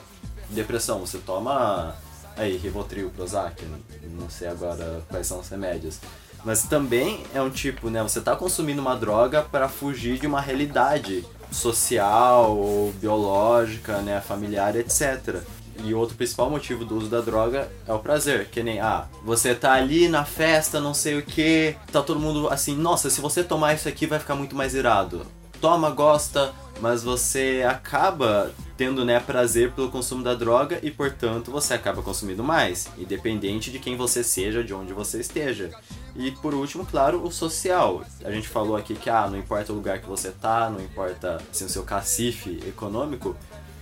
[0.49, 1.95] Depressão, você toma
[2.37, 3.61] aí, Rivotril, Prozac,
[4.17, 5.99] não sei agora quais são os remédios.
[6.43, 8.01] Mas também é um tipo, né?
[8.03, 14.21] Você tá consumindo uma droga para fugir de uma realidade social ou biológica, né?
[14.21, 15.41] Familiar, etc.
[15.83, 19.53] E outro principal motivo do uso da droga é o prazer, que nem, ah, você
[19.53, 23.43] tá ali na festa, não sei o que, tá todo mundo assim, nossa, se você
[23.43, 25.25] tomar isso aqui vai ficar muito mais irado.
[25.61, 31.73] Toma, gosta, mas você acaba tendo, né, prazer pelo consumo da droga e, portanto, você
[31.73, 35.71] acaba consumindo mais, independente de quem você seja, de onde você esteja.
[36.15, 38.03] E por último, claro, o social.
[38.23, 41.41] A gente falou aqui que ah, não importa o lugar que você tá, não importa
[41.51, 43.35] assim, o seu cacife econômico,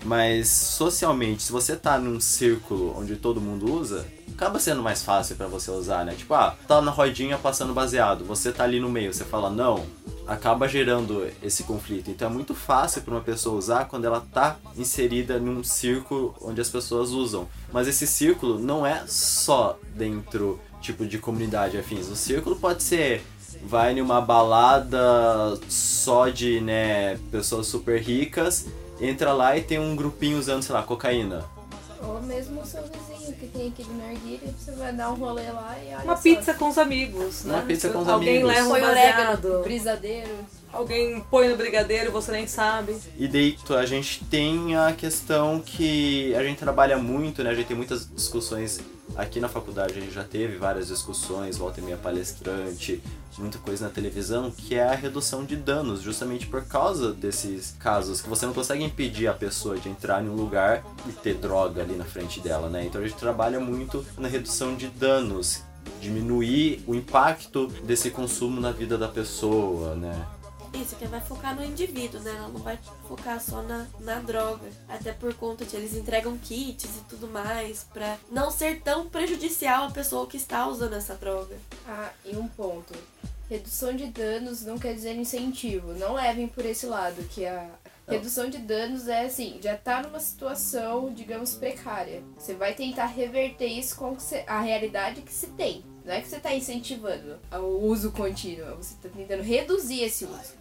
[0.05, 5.35] mas socialmente, se você tá num círculo onde todo mundo usa, acaba sendo mais fácil
[5.35, 6.13] pra você usar, né?
[6.13, 9.85] Tipo, ah, tá na rodinha passando baseado, você tá ali no meio, você fala não,
[10.27, 12.11] acaba gerando esse conflito.
[12.11, 16.61] Então é muito fácil para uma pessoa usar quando ela tá inserida num círculo onde
[16.61, 17.47] as pessoas usam.
[17.71, 22.07] Mas esse círculo não é só dentro tipo de comunidade afins.
[22.09, 23.23] O círculo pode ser
[23.63, 28.67] vai numa balada só de, né, pessoas super ricas,
[28.99, 31.43] entra lá e tem um grupinho usando, sei lá, cocaína.
[32.03, 35.75] Ou mesmo o seu vizinho que tem aquele narguilha, você vai dar um rolê lá
[35.83, 36.21] e olha Uma só.
[36.21, 37.53] pizza com os amigos, né?
[37.55, 38.49] Uma pizza com os Alguém amigos.
[38.53, 39.63] leva um Põe orégano.
[39.63, 40.29] Brisadeiro.
[40.71, 42.95] alguém põe no brigadeiro e você nem sabe.
[43.17, 47.49] E daí tu- a gente tem a questão que a gente trabalha muito, né?
[47.49, 48.79] A gente tem muitas discussões
[49.15, 53.01] aqui na faculdade, a gente já teve várias discussões, volta e meia palestrante,
[53.37, 58.21] muita coisa na televisão, que é a redução de danos, justamente por causa desses casos
[58.21, 61.81] que você não consegue impedir a pessoa de entrar em um lugar e ter droga
[61.81, 62.85] ali na frente dela, né?
[62.85, 65.63] Então a gente trabalha muito na redução de danos,
[66.01, 70.25] diminuir o impacto desse consumo na vida da pessoa, né?
[70.81, 72.31] Isso, que vai focar no indivíduo, né?
[72.37, 74.69] Ela não vai focar só na, na droga.
[74.89, 79.85] Até por conta de eles entregam kits e tudo mais, pra não ser tão prejudicial
[79.85, 81.55] à pessoa que está usando essa droga.
[81.87, 82.93] Ah, e um ponto.
[83.49, 85.93] Redução de danos não quer dizer incentivo.
[85.93, 87.69] Não levem por esse lado, que a
[88.07, 92.23] redução de danos é assim, já tá numa situação, digamos, precária.
[92.37, 94.17] Você vai tentar reverter isso com
[94.47, 95.83] a realidade que se tem.
[96.05, 100.53] Não é que você tá incentivando o uso contínuo, você tá tentando reduzir esse uso.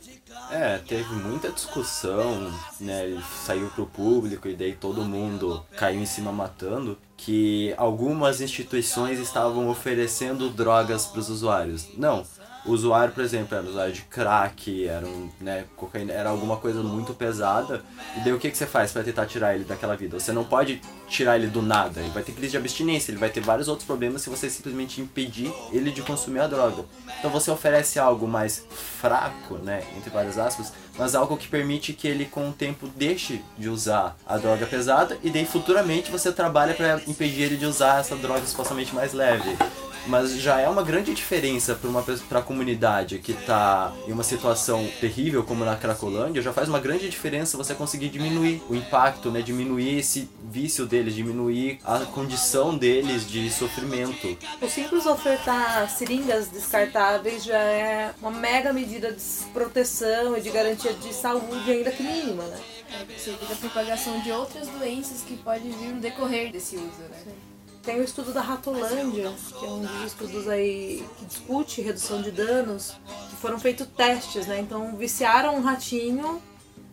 [0.50, 3.04] É, teve muita discussão, né?
[3.04, 9.18] Ele saiu pro público e daí todo mundo caiu em cima matando que algumas instituições
[9.18, 11.88] estavam oferecendo drogas para os usuários.
[11.96, 12.26] Não.
[12.66, 17.12] Usuário, por exemplo, era usuário de crack, era, um, né, cocaína, era alguma coisa muito
[17.12, 17.84] pesada.
[18.16, 20.18] E daí o que, que você faz para tentar tirar ele daquela vida?
[20.18, 22.00] Você não pode tirar ele do nada.
[22.00, 25.00] Ele vai ter crise de abstinência, ele vai ter vários outros problemas se você simplesmente
[25.00, 26.84] impedir ele de consumir a droga.
[27.18, 32.08] Então você oferece algo mais fraco, né, entre várias aspas, mas algo que permite que
[32.08, 36.74] ele com o tempo deixe de usar a droga pesada e daí futuramente você trabalha
[36.74, 39.56] para impedir ele de usar essa droga supostamente mais leve.
[40.06, 44.22] Mas já é uma grande diferença para uma para a comunidade que tá em uma
[44.22, 49.30] situação terrível como na Cracolândia, já faz uma grande diferença você conseguir diminuir o impacto,
[49.30, 54.36] né, diminuir esse vício deles, diminuir a condição deles de sofrimento.
[54.60, 60.92] O simples ofertar seringas descartáveis já é uma mega medida de proteção e de garantia
[60.92, 62.60] de saúde, ainda que mínima, né?
[62.92, 67.02] É, Você evita a propagação de outras doenças que podem vir no decorrer desse uso,
[67.10, 67.34] né?
[67.84, 72.30] Tem o estudo da Ratolândia, que é um dos estudos aí que discute redução de
[72.30, 72.94] danos,
[73.28, 74.58] que foram feitos testes, né?
[74.60, 76.40] Então viciaram um ratinho,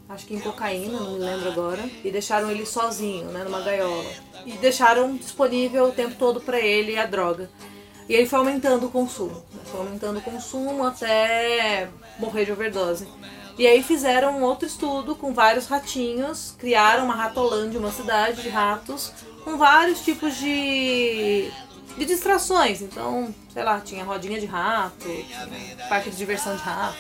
[0.10, 4.12] acho que em cocaína, não me lembro agora, e deixaram ele sozinho, né, numa gaiola.
[4.46, 7.50] E deixaram disponível o tempo todo para ele a droga.
[8.10, 9.62] E ele foi aumentando o consumo, né?
[9.64, 11.90] foi aumentando o consumo até
[12.20, 13.08] morrer de overdose.
[13.58, 19.14] E aí fizeram outro estudo com vários ratinhos, criaram uma ratolândia, uma cidade de ratos,
[19.44, 21.50] com vários tipos de,
[21.98, 22.82] de distrações.
[22.82, 25.06] Então, sei lá, tinha rodinha de rato,
[25.90, 26.96] parque de diversão de rato.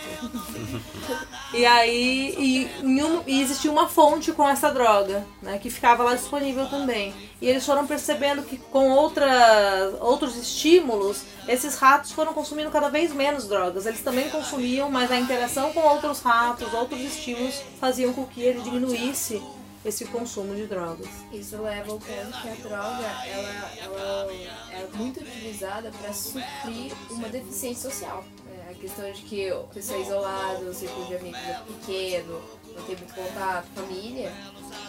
[1.54, 6.04] e aí, e, em um- e existia uma fonte com essa droga, né, que ficava
[6.04, 7.14] lá disponível também.
[7.42, 13.12] E eles foram percebendo que com outras, outros estímulos, esses ratos foram consumindo cada vez
[13.14, 13.86] menos drogas.
[13.86, 18.62] Eles também consumiam, mas a interação com outros ratos, outros estímulos, faziam com que ele
[18.62, 19.42] diminuísse
[19.84, 21.08] esse consumo de drogas.
[21.32, 24.34] Isso leva ao ponto que a droga ela, ela
[24.72, 28.24] é muito utilizada para suprir uma deficiência social.
[28.48, 32.42] É, a questão de que a pessoa é isolada, o círculo de amigos é pequeno,
[32.76, 34.32] não tem muito contato, família.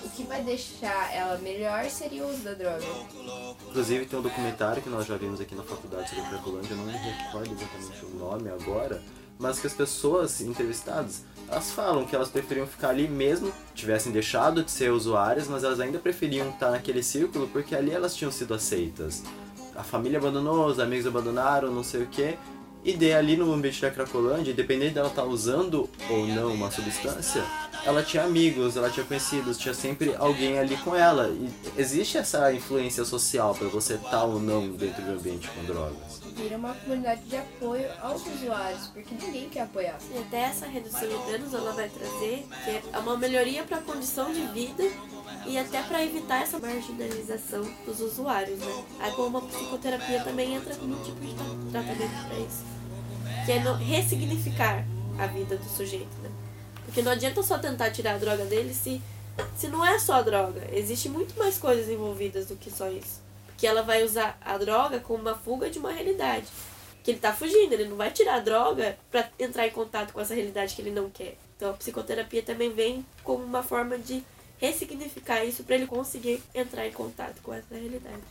[0.05, 2.84] O que vai deixar ela melhor seria o uso da droga.
[3.68, 6.76] Inclusive tem um documentário que nós já vimos aqui na faculdade sobre a Cracolândia, eu
[6.76, 9.03] não me recordo exatamente o nome agora,
[9.43, 14.62] mas que as pessoas entrevistadas, elas falam que elas preferiam ficar ali mesmo, tivessem deixado
[14.62, 18.55] de ser usuárias, mas elas ainda preferiam estar naquele círculo porque ali elas tinham sido
[18.55, 19.24] aceitas.
[19.74, 22.38] A família abandonou, os amigos abandonaram, não sei o que.
[22.84, 27.43] E daí ali no ambiente da Cracolândia, independente dela estar usando ou não uma substância,
[27.84, 31.28] ela tinha amigos, ela tinha conhecidos, tinha sempre alguém ali com ela.
[31.28, 35.64] E existe essa influência social para você estar ou não dentro de um ambiente com
[35.64, 36.11] drogas.
[36.36, 39.98] Vira uma comunidade de apoio aos usuários, porque ninguém quer apoiar.
[40.14, 43.82] E até essa redução de danos ela vai trazer que é uma melhoria para a
[43.82, 44.82] condição de vida
[45.46, 48.84] e até para evitar essa marginalização dos usuários, né?
[49.00, 52.64] Aí como a psicoterapia também entra como um tipo de tra- tratamento para isso.
[53.44, 54.84] Que é ressignificar
[55.18, 56.30] a vida do sujeito, né?
[56.84, 59.00] Porque não adianta só tentar tirar a droga dele se,
[59.56, 60.66] se não é só a droga.
[60.72, 63.21] Existem muito mais coisas envolvidas do que só isso.
[63.62, 66.48] Porque ela vai usar a droga como uma fuga de uma realidade.
[67.04, 70.20] Que ele tá fugindo, ele não vai tirar a droga pra entrar em contato com
[70.20, 71.38] essa realidade que ele não quer.
[71.56, 74.20] Então a psicoterapia também vem como uma forma de
[74.58, 78.24] ressignificar isso pra ele conseguir entrar em contato com essa realidade.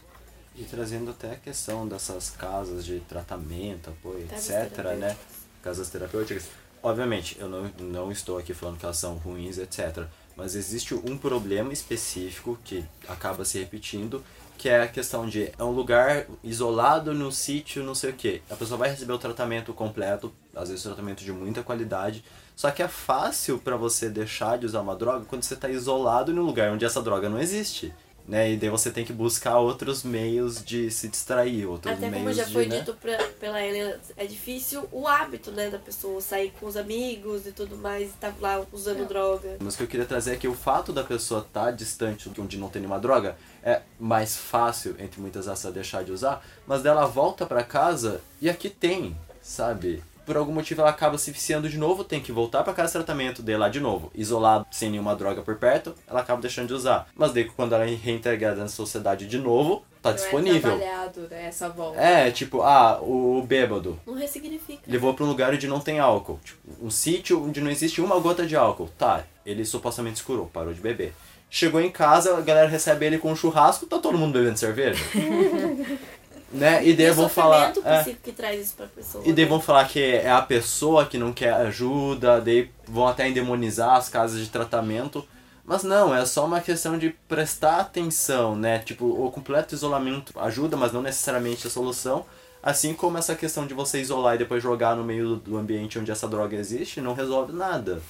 [0.53, 5.15] E trazendo até a questão dessas casas de tratamento, apoio, Casas etc, né?
[5.63, 6.49] Casas terapêuticas.
[6.83, 10.07] Obviamente, eu não, não estou aqui falando que elas são ruins, etc.
[10.35, 14.21] Mas existe um problema específico que acaba se repetindo,
[14.61, 18.43] que é a questão de é um lugar isolado no sítio, não sei o que.
[18.47, 22.23] A pessoa vai receber o tratamento completo às vezes tratamento de muita qualidade.
[22.55, 26.31] Só que é fácil para você deixar de usar uma droga quando você está isolado
[26.31, 27.91] num lugar onde essa droga não existe.
[28.27, 28.53] Né?
[28.53, 32.33] E daí você tem que buscar outros meios de se distrair, outros Até meios como
[32.33, 32.79] já de, foi né?
[32.79, 37.45] dito pra, pela Helena, é difícil o hábito, né, da pessoa sair com os amigos
[37.45, 39.57] e tudo mais, e tá lá usando droga.
[39.59, 42.39] Mas o que eu queria trazer é que o fato da pessoa estar distante de
[42.39, 46.81] onde não tem nenhuma droga é mais fácil, entre muitas aspas, deixar de usar, mas
[46.81, 50.03] dela volta pra casa e aqui tem, sabe?
[50.31, 52.93] Por algum motivo ela acaba se viciando de novo, tem que voltar pra casa de
[52.93, 56.73] tratamento, daí lá de novo, isolado, sem nenhuma droga por perto, ela acaba deixando de
[56.73, 57.05] usar.
[57.13, 60.77] Mas daí quando ela é reintegrada na sociedade de novo, tá Não é disponível.
[60.77, 61.99] trabalhado, né, essa volta.
[61.99, 64.83] É, tipo, ah, o bêbado Não ressignifica.
[64.87, 66.39] levou pra um lugar onde não tem álcool.
[66.45, 68.89] Tipo, um sítio onde não existe uma gota de álcool.
[68.97, 71.13] Tá, ele supostamente se curou, parou de beber.
[71.49, 75.03] Chegou em casa, a galera recebe ele com um churrasco, tá todo mundo bebendo cerveja.
[76.53, 76.85] né?
[76.85, 77.73] E daí vão falar.
[77.83, 79.23] é, que traz isso pra pessoa.
[79.25, 79.49] e daí né?
[79.49, 84.09] vão falar que é a pessoa que não quer ajuda, daí vão até endemonizar as
[84.09, 85.25] casas de tratamento.
[85.63, 88.79] Mas não, é só uma questão de prestar atenção, né?
[88.79, 92.25] Tipo, o completo isolamento ajuda, mas não necessariamente a solução.
[92.63, 96.11] Assim como essa questão de você isolar e depois jogar no meio do ambiente onde
[96.11, 98.01] essa droga existe, não resolve nada.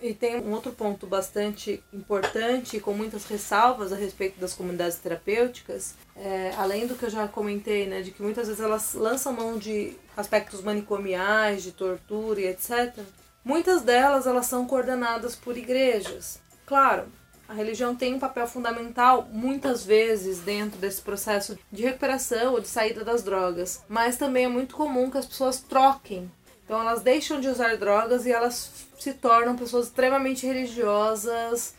[0.00, 5.94] E tem um outro ponto bastante importante, com muitas ressalvas a respeito das comunidades terapêuticas,
[6.14, 9.56] é, além do que eu já comentei, né, de que muitas vezes elas lançam mão
[9.56, 12.94] de aspectos manicomiais, de tortura e etc.
[13.42, 16.40] Muitas delas elas são coordenadas por igrejas.
[16.66, 17.06] Claro,
[17.48, 22.66] a religião tem um papel fundamental muitas vezes dentro desse processo de recuperação ou de
[22.66, 26.30] saída das drogas, mas também é muito comum que as pessoas troquem
[26.66, 31.74] então elas deixam de usar drogas e elas se tornam pessoas extremamente religiosas,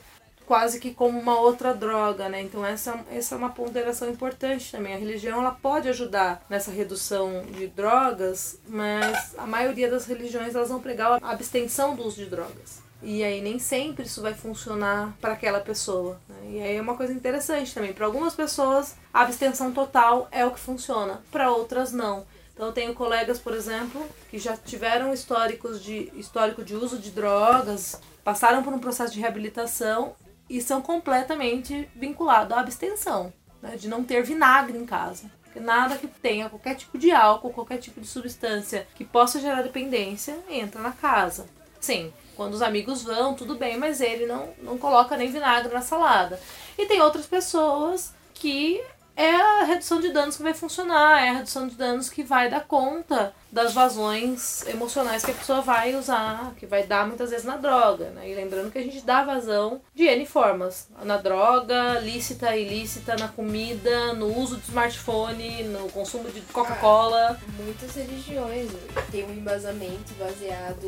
[0.46, 2.42] quase que como uma outra droga, né?
[2.42, 4.94] Então essa, essa é uma ponderação importante também.
[4.94, 10.70] A religião ela pode ajudar nessa redução de drogas, mas a maioria das religiões elas
[10.70, 12.82] vão pregar a abstenção do uso de drogas.
[13.04, 16.18] E aí nem sempre isso vai funcionar para aquela pessoa.
[16.30, 16.52] Né?
[16.52, 17.92] E aí é uma coisa interessante também.
[17.92, 22.26] Para algumas pessoas a abstenção total é o que funciona, para outras não.
[22.58, 27.12] Então eu tenho colegas, por exemplo, que já tiveram históricos de histórico de uso de
[27.12, 30.16] drogas, passaram por um processo de reabilitação
[30.50, 33.32] e são completamente vinculados à abstenção,
[33.62, 33.76] né?
[33.76, 35.30] de não ter vinagre em casa.
[35.56, 40.38] Nada que tenha qualquer tipo de álcool, qualquer tipo de substância que possa gerar dependência
[40.50, 41.46] entra na casa.
[41.80, 45.82] Sim, quando os amigos vão, tudo bem, mas ele não, não coloca nem vinagre na
[45.82, 46.40] salada.
[46.76, 48.84] E tem outras pessoas que
[49.18, 52.50] é a redução de danos que vai funcionar, é a redução de danos que vai
[52.50, 57.46] dar conta das vazões emocionais que a pessoa vai usar, que vai dar muitas vezes
[57.46, 58.30] na droga, né?
[58.30, 63.28] E lembrando que a gente dá vazão de N formas, na droga, lícita, ilícita, na
[63.28, 67.40] comida, no uso de smartphone, no consumo de Coca-Cola.
[67.58, 68.70] Muitas religiões
[69.12, 70.88] têm um embasamento baseado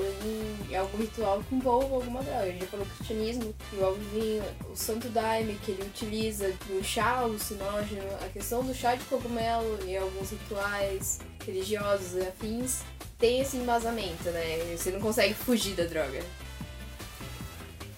[0.70, 2.44] em algum ritual que envolva alguma droga.
[2.44, 7.20] A gente falou cristianismo, que envolve vinho, o santo daime que ele utiliza no chá
[7.20, 12.82] alucinógeno, a questão do chá de cogumelo e alguns rituais religiosos e afins
[13.18, 14.76] tem esse embasamento, né?
[14.78, 16.22] Você não consegue fugir da droga.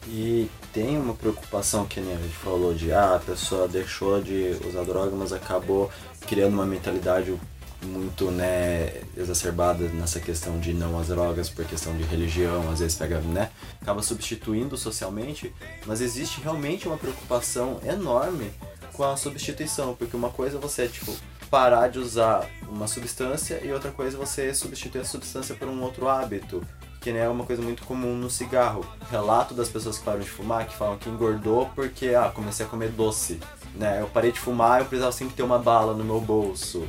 [0.08, 4.84] E tem uma preocupação que a gente falou de ah, a pessoa deixou de usar
[4.84, 5.92] droga, mas acabou
[6.28, 7.40] criando uma mentalidade
[7.84, 12.96] muito né, exacerbada nessa questão de não às drogas por questão de religião, às vezes
[12.96, 13.50] pega, né,
[13.82, 15.54] acaba substituindo socialmente,
[15.86, 18.52] mas existe realmente uma preocupação enorme
[18.94, 21.16] com a substituição, porque uma coisa é você tipo
[21.52, 25.84] parar de usar uma substância e outra coisa é você substituir a substância por um
[25.84, 26.66] outro hábito
[27.02, 28.86] que né, é uma coisa muito comum no cigarro.
[29.10, 32.70] Relato das pessoas que param de fumar que falam que engordou porque ah, comecei a
[32.70, 33.40] comer doce.
[33.76, 34.00] Né?
[34.00, 36.88] Eu parei de fumar, eu precisava sempre ter uma bala no meu bolso.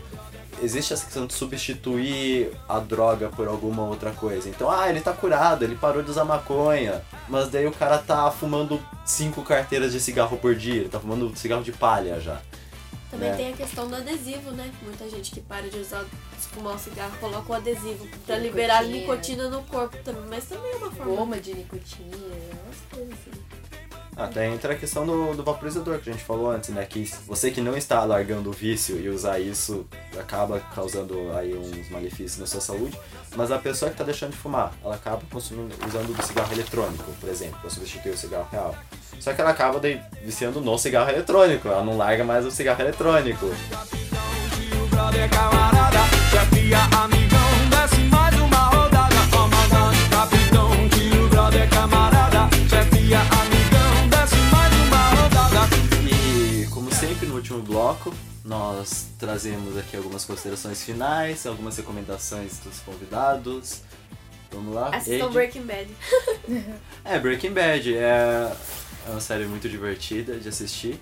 [0.62, 4.48] Existe essa questão de substituir a droga por alguma outra coisa.
[4.48, 7.02] Então, ah, ele tá curado, ele parou de usar maconha.
[7.28, 11.34] Mas daí o cara tá fumando cinco carteiras de cigarro por dia, ele tá fumando
[11.36, 12.38] cigarro de palha já.
[13.12, 13.36] Também né?
[13.36, 14.72] tem a questão do adesivo, né?
[14.82, 16.02] Muita gente que para de usar,
[16.38, 18.38] fumar o cigarro, coloca o adesivo pra Nicotina.
[18.38, 20.24] liberar a nicotina no corpo também.
[20.30, 21.14] Mas também é uma forma.
[21.14, 23.42] Goma de nicotina, umas coisas assim.
[24.16, 26.86] Até entra a questão do, do vaporizador que a gente falou antes, né?
[26.86, 29.86] Que você que não está largando o vício e usar isso
[30.18, 32.98] acaba causando aí uns malefícios na sua saúde,
[33.36, 37.10] mas a pessoa que está deixando de fumar, ela acaba consumindo, usando o cigarro eletrônico,
[37.20, 38.74] por exemplo, para substituir o cigarro real.
[39.22, 39.80] Só que ela acaba
[40.20, 43.46] viciando no cigarro eletrônico, ela não larga mais o cigarro eletrônico.
[56.04, 58.12] E como sempre no último bloco,
[58.44, 63.82] nós trazemos aqui algumas considerações finais, algumas recomendações dos convidados.
[64.50, 64.88] Vamos lá.
[64.88, 65.30] Assistam?
[65.30, 65.88] Breaking Bad.
[67.04, 68.52] É, Breaking Bad é
[69.06, 70.98] é uma série muito divertida de assistir.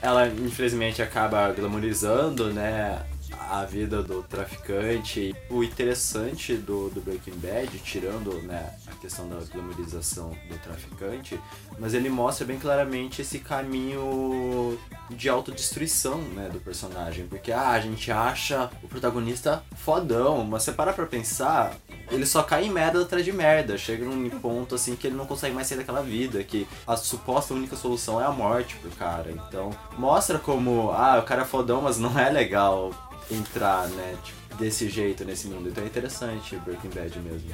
[0.00, 3.04] Ela, infelizmente, acaba glamorizando, né,
[3.50, 5.34] a vida do traficante.
[5.48, 11.38] O interessante do, do Breaking Bad, tirando, né, questão da glamorização do traficante,
[11.76, 14.78] mas ele mostra bem claramente esse caminho
[15.10, 17.26] de autodestruição, né, do personagem.
[17.26, 21.74] Porque, ah, a gente acha o protagonista fodão, mas você para pra pensar,
[22.10, 23.76] ele só cai em merda atrás de merda.
[23.76, 27.52] Chega num ponto assim que ele não consegue mais sair daquela vida, que a suposta
[27.52, 29.32] única solução é a morte pro cara.
[29.32, 32.92] Então, mostra como, ah, o cara é fodão, mas não é legal
[33.28, 35.68] entrar, né, tipo, desse jeito nesse mundo.
[35.68, 37.50] Então é interessante Breaking Bad mesmo.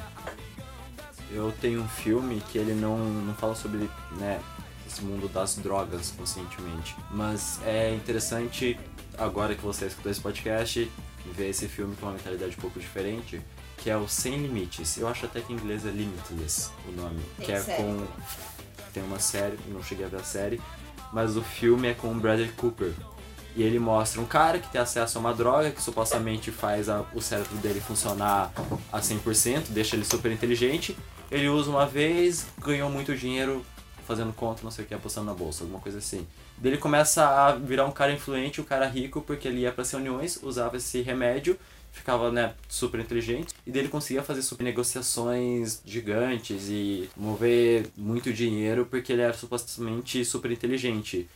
[1.31, 4.39] Eu tenho um filme que ele não, não fala sobre, né,
[4.87, 6.95] esse mundo das drogas conscientemente.
[7.11, 8.79] Mas é interessante,
[9.17, 10.91] agora que você escutou esse podcast,
[11.35, 13.39] ver esse filme com uma mentalidade um pouco diferente,
[13.77, 14.97] que é o Sem Limites.
[14.97, 17.19] Eu acho até que em inglês é Limitless o nome.
[17.37, 17.83] Tem que é série.
[17.83, 18.07] com.
[18.91, 20.59] Tem uma série, não cheguei a ver a série,
[21.13, 22.91] mas o filme é com o Bradley Cooper.
[23.55, 27.03] E ele mostra um cara que tem acesso a uma droga que supostamente faz a-
[27.13, 28.51] o cérebro dele funcionar
[28.91, 30.97] a 100%, deixa ele super inteligente.
[31.31, 33.65] Ele usa uma vez, ganhou muito dinheiro
[34.05, 36.25] fazendo conta, não sei o que, apostando na bolsa, alguma coisa assim.
[36.57, 39.83] Daí ele começa a virar um cara influente, um cara rico, porque ele ia para
[39.83, 41.57] reuniões, usava esse remédio,
[41.91, 48.33] ficava né, super inteligente, e daí ele conseguia fazer super negociações gigantes e mover muito
[48.33, 51.29] dinheiro porque ele era supostamente super inteligente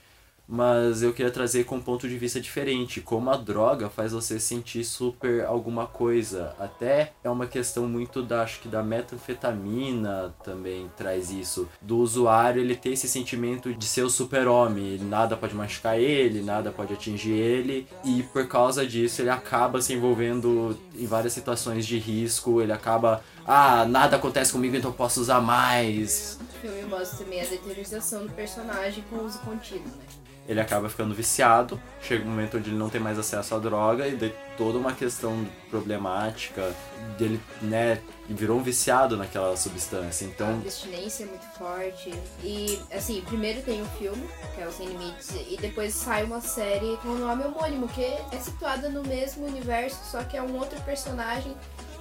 [0.48, 4.39] mas eu queria trazer com um ponto de vista diferente, como a droga faz você
[4.39, 6.56] sentir super alguma coisa.
[6.60, 12.62] Até é uma questão muito da, acho que da metanfetamina também traz isso, do usuário
[12.62, 17.32] ele ter esse sentimento de ser o super-homem, nada pode machucar ele, nada pode atingir
[17.32, 22.72] ele, e por causa disso ele acaba se envolvendo em várias situações de risco, ele
[22.72, 28.26] acaba, ah, nada acontece comigo, então posso usar mais, O filme mostra também a deterioração
[28.26, 30.12] do personagem com o uso contínuo, né?
[30.48, 34.08] Ele acaba ficando viciado, chega um momento onde ele não tem mais acesso à droga
[34.08, 36.76] e daí toda uma questão problemática
[37.18, 40.28] dele, né, virou um viciado naquela substância.
[40.28, 42.14] A Então, abstinência é muito forte.
[42.44, 46.41] E, assim, primeiro tem o filme, que é o Sem Limites, e depois sai uma
[46.41, 50.58] série com o nome homônimo, que é situada no mesmo universo, só que é um
[50.58, 51.56] outro personagem,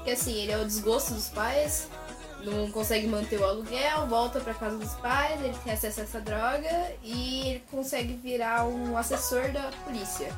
[0.04, 1.88] que, assim, ele é o desgosto dos pais,
[2.44, 6.20] não consegue manter o aluguel, volta pra casa dos pais, ele tem acesso a essa
[6.20, 10.28] droga e ele consegue virar um assessor da polícia.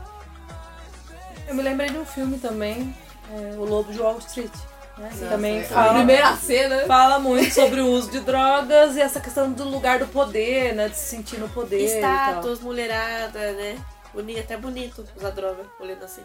[1.46, 2.94] Eu me lembrei de um filme também,
[3.30, 4.50] é, O Lobo de Wall Street.
[4.96, 5.08] Né?
[5.08, 6.86] que Nossa, também é a fala, primeira cena.
[6.86, 10.88] fala muito sobre o uso de drogas e essa questão do lugar do poder, né?
[10.88, 11.98] De se sentir no poder.
[11.98, 12.30] e tal.
[12.30, 13.76] Status, mulherada, né?
[14.12, 16.22] Bonito, até bonito usar droga, olhando assim.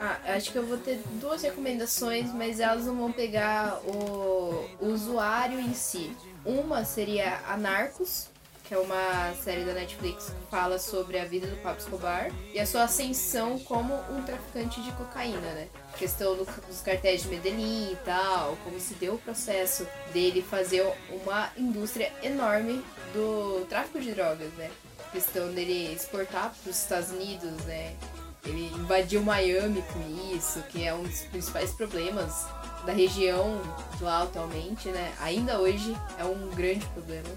[0.00, 4.86] Ah, acho que eu vou ter duas recomendações, mas elas não vão pegar o, o
[4.88, 6.14] usuário em si.
[6.44, 8.28] Uma seria a Narcos,
[8.64, 12.60] que é uma série da Netflix que fala sobre a vida do Pablo Escobar e
[12.60, 15.68] a sua ascensão como um traficante de cocaína, né?
[15.96, 20.86] Questão do- dos cartéis de Medellín e tal, como se deu o processo dele fazer
[21.10, 22.84] uma indústria enorme
[23.14, 24.70] do tráfico de drogas, né?
[25.12, 27.96] Questão dele exportar para os Estados Unidos, né?
[28.48, 32.46] Ele invadiu Miami com isso, que é um dos principais problemas
[32.86, 33.60] da região
[34.00, 35.12] lá atualmente, né?
[35.20, 37.28] Ainda hoje é um grande problema.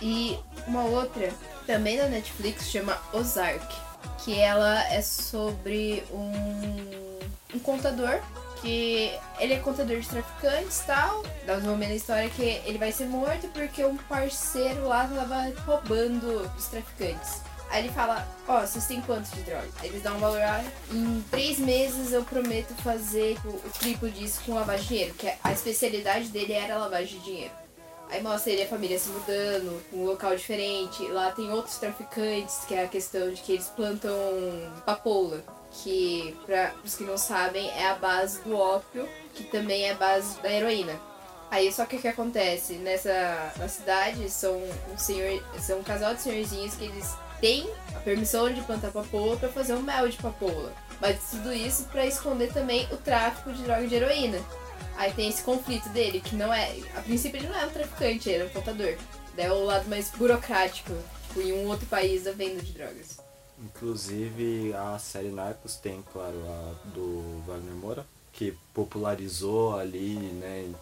[0.00, 1.32] E uma outra,
[1.66, 3.74] também da Netflix, chama Ozark,
[4.18, 8.20] que ela é sobre um, um contador
[8.60, 11.22] que ele é contador de traficantes e tal.
[11.44, 15.52] Dá um desenvolvimento da história que ele vai ser morto porque um parceiro lá tava
[15.66, 17.40] roubando os traficantes.
[17.72, 19.66] Aí ele fala, ó, vocês têm quanto de droga?
[19.80, 24.10] Aí Eles dão um valor, ah, em três meses eu prometo fazer o, o triplo
[24.10, 27.52] disso com lavagem de dinheiro, que a especialidade dele era lavagem de dinheiro.
[28.10, 31.02] Aí mostra ele e a família se mudando, um local diferente.
[31.08, 34.12] Lá tem outros traficantes, que é a questão de que eles plantam
[34.84, 39.92] papoula, que, para os que não sabem, é a base do ópio, que também é
[39.92, 41.00] a base da heroína.
[41.50, 42.74] Aí só que o que acontece?
[42.74, 44.60] Nessa na cidade são
[44.92, 45.42] um senhor.
[45.58, 49.74] São um casal de senhorzinhos que eles têm a permissão de plantar papoula para fazer
[49.74, 50.72] um mel de papoula.
[51.00, 54.38] Mas tudo isso para esconder também o tráfico de droga de heroína.
[54.96, 56.78] Aí tem esse conflito dele, que não é.
[56.96, 58.96] A princípio ele não é um traficante, ele é um contador.
[59.36, 60.92] Daí é o lado mais burocrático,
[61.26, 63.18] tipo, em um outro país da venda de drogas.
[63.58, 70.72] inclusive a série Narcos tem, claro, a do Wagner Moura, que popularizou ali, né?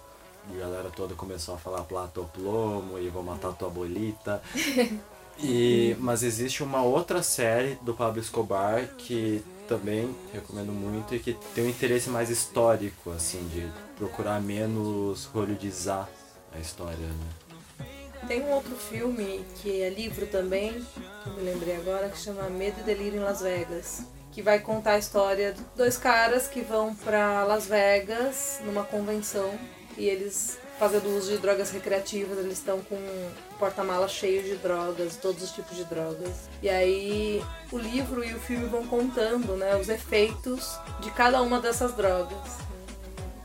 [0.53, 4.43] E a galera toda começou a falar plato plomo e vou matar tua bolita.
[5.39, 11.37] E, mas existe uma outra série do Pablo Escobar que também recomendo muito e que
[11.55, 16.09] tem um interesse mais histórico, assim, de procurar menos hollywoodizar
[16.53, 17.87] a história, né?
[18.27, 20.85] Tem um outro filme que é livro também,
[21.25, 24.03] que me lembrei agora, que chama Medo e Delírio em Las Vegas.
[24.33, 29.59] Que vai contar a história de dois caras que vão pra Las Vegas numa convenção
[29.97, 35.15] e eles fazendo uso de drogas recreativas, eles estão com um porta-mala cheio de drogas,
[35.17, 36.49] todos os tipos de drogas.
[36.63, 41.61] E aí o livro e o filme vão contando né, os efeitos de cada uma
[41.61, 42.57] dessas drogas.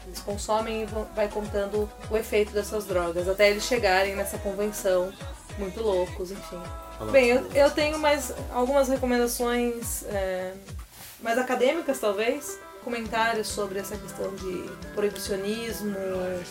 [0.07, 5.11] Eles consomem e vão, vai contando o efeito dessas drogas, até eles chegarem nessa convenção,
[5.57, 6.61] muito loucos, enfim.
[7.11, 10.53] Bem, eu, eu tenho mais algumas recomendações é,
[11.19, 12.57] mais acadêmicas, talvez.
[12.85, 15.95] Comentários sobre essa questão de proibicionismo,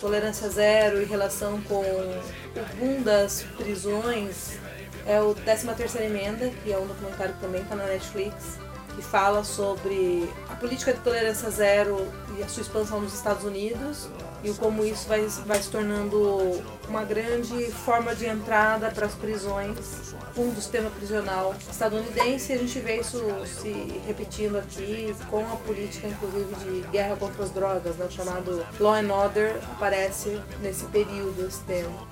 [0.01, 4.59] tolerância zero em relação com o boom das prisões.
[5.07, 8.59] É o 13ª Emenda, que é um documentário que também está na Netflix,
[8.97, 12.05] que fala sobre a política de tolerância zero
[12.37, 14.09] e a sua expansão nos Estados Unidos
[14.43, 20.14] e como isso vai, vai se tornando uma grande forma de entrada para as prisões,
[20.35, 22.53] fundo do sistema prisional estadunidense.
[22.53, 27.51] A gente vê isso se repetindo aqui com a política, inclusive, de guerra contra as
[27.51, 28.07] drogas, né?
[28.11, 32.07] chamado Law and Order, aparece nesse período, esse tema.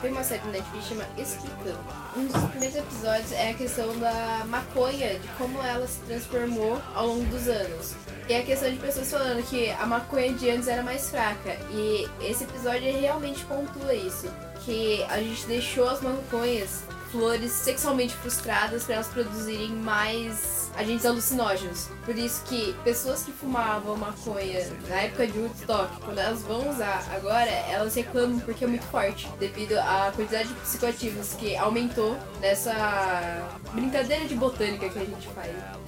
[0.00, 1.78] Tem uma série na Netflix chama Explicando.
[2.16, 7.06] Um dos primeiros episódios é a questão da maconha, de como ela se transformou ao
[7.06, 7.94] longo dos anos.
[8.28, 11.56] E a questão de pessoas falando que a maconha de antes era mais fraca.
[11.70, 14.28] E esse episódio realmente pontua isso.
[14.64, 21.88] Que a gente deixou as maconhas flores sexualmente frustradas para elas produzirem mais agentes alucinógenos.
[22.04, 27.04] Por isso que pessoas que fumavam maconha na época de Woodstock, quando elas vão usar
[27.14, 33.48] agora, elas reclamam porque é muito forte, devido à quantidade de psicoativos que aumentou nessa
[33.72, 35.85] brincadeira de botânica que a gente faz.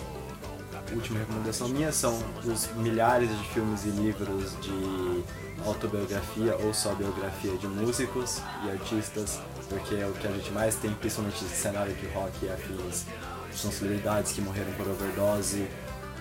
[0.94, 5.24] Última recomendação minha são os milhares de filmes e livros de
[5.66, 10.74] autobiografia ou só biografia de músicos e artistas, porque é o que a gente mais
[10.76, 13.04] tem, principalmente no cenário de rock e afins.
[13.52, 15.68] São celebridades que morreram por overdose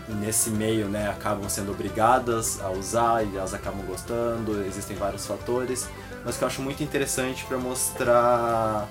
[0.09, 5.25] e nesse meio né, acabam sendo obrigadas a usar e elas acabam gostando, existem vários
[5.25, 5.87] fatores,
[6.25, 8.89] mas que eu acho muito interessante para mostrar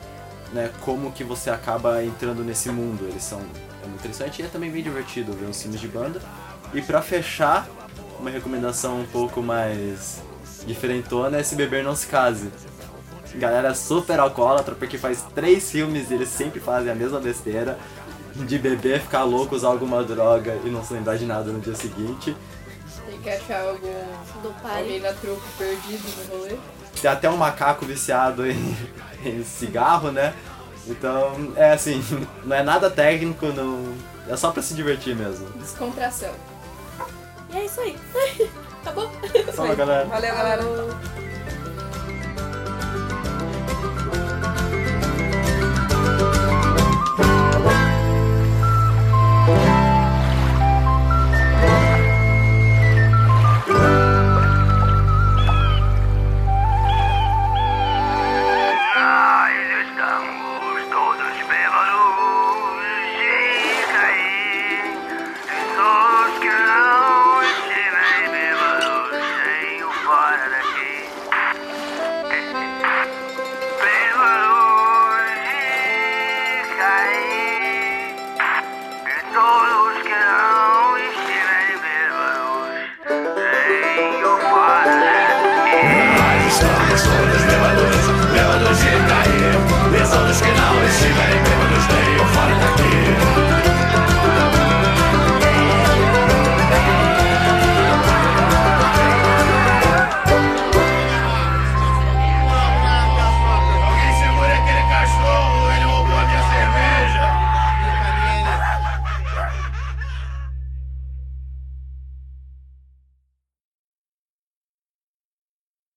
[0.53, 3.07] né, como que você acaba entrando nesse mundo.
[3.09, 3.41] Eles são
[3.83, 6.21] é muito interessante e é também bem divertido ver os filmes de banda.
[6.75, 7.69] E pra fechar,
[8.19, 10.21] uma recomendação um pouco mais
[10.67, 12.51] diferentona é Se Beber Não Se Case.
[13.37, 17.79] Galera super alcoólatra, porque faz três filmes e eles sempre fazem a mesma besteira
[18.35, 21.75] de beber, ficar louco, usar alguma droga e não se lembrar de nada no dia
[21.75, 22.37] seguinte.
[23.27, 23.93] Que achar algum
[24.41, 25.01] Do alguém pai.
[25.01, 26.57] na truco perdido no rolê.
[27.03, 28.77] Tem até um macaco viciado em,
[29.25, 30.33] em cigarro, né?
[30.87, 32.01] Então, é assim,
[32.47, 33.97] não é nada técnico, não...
[34.29, 35.51] é só pra se divertir mesmo.
[35.59, 36.33] Descontração.
[37.53, 37.99] E é isso aí.
[38.83, 39.11] Acabou.
[39.53, 40.05] Fala, galera.
[40.05, 40.63] Valeu, galera.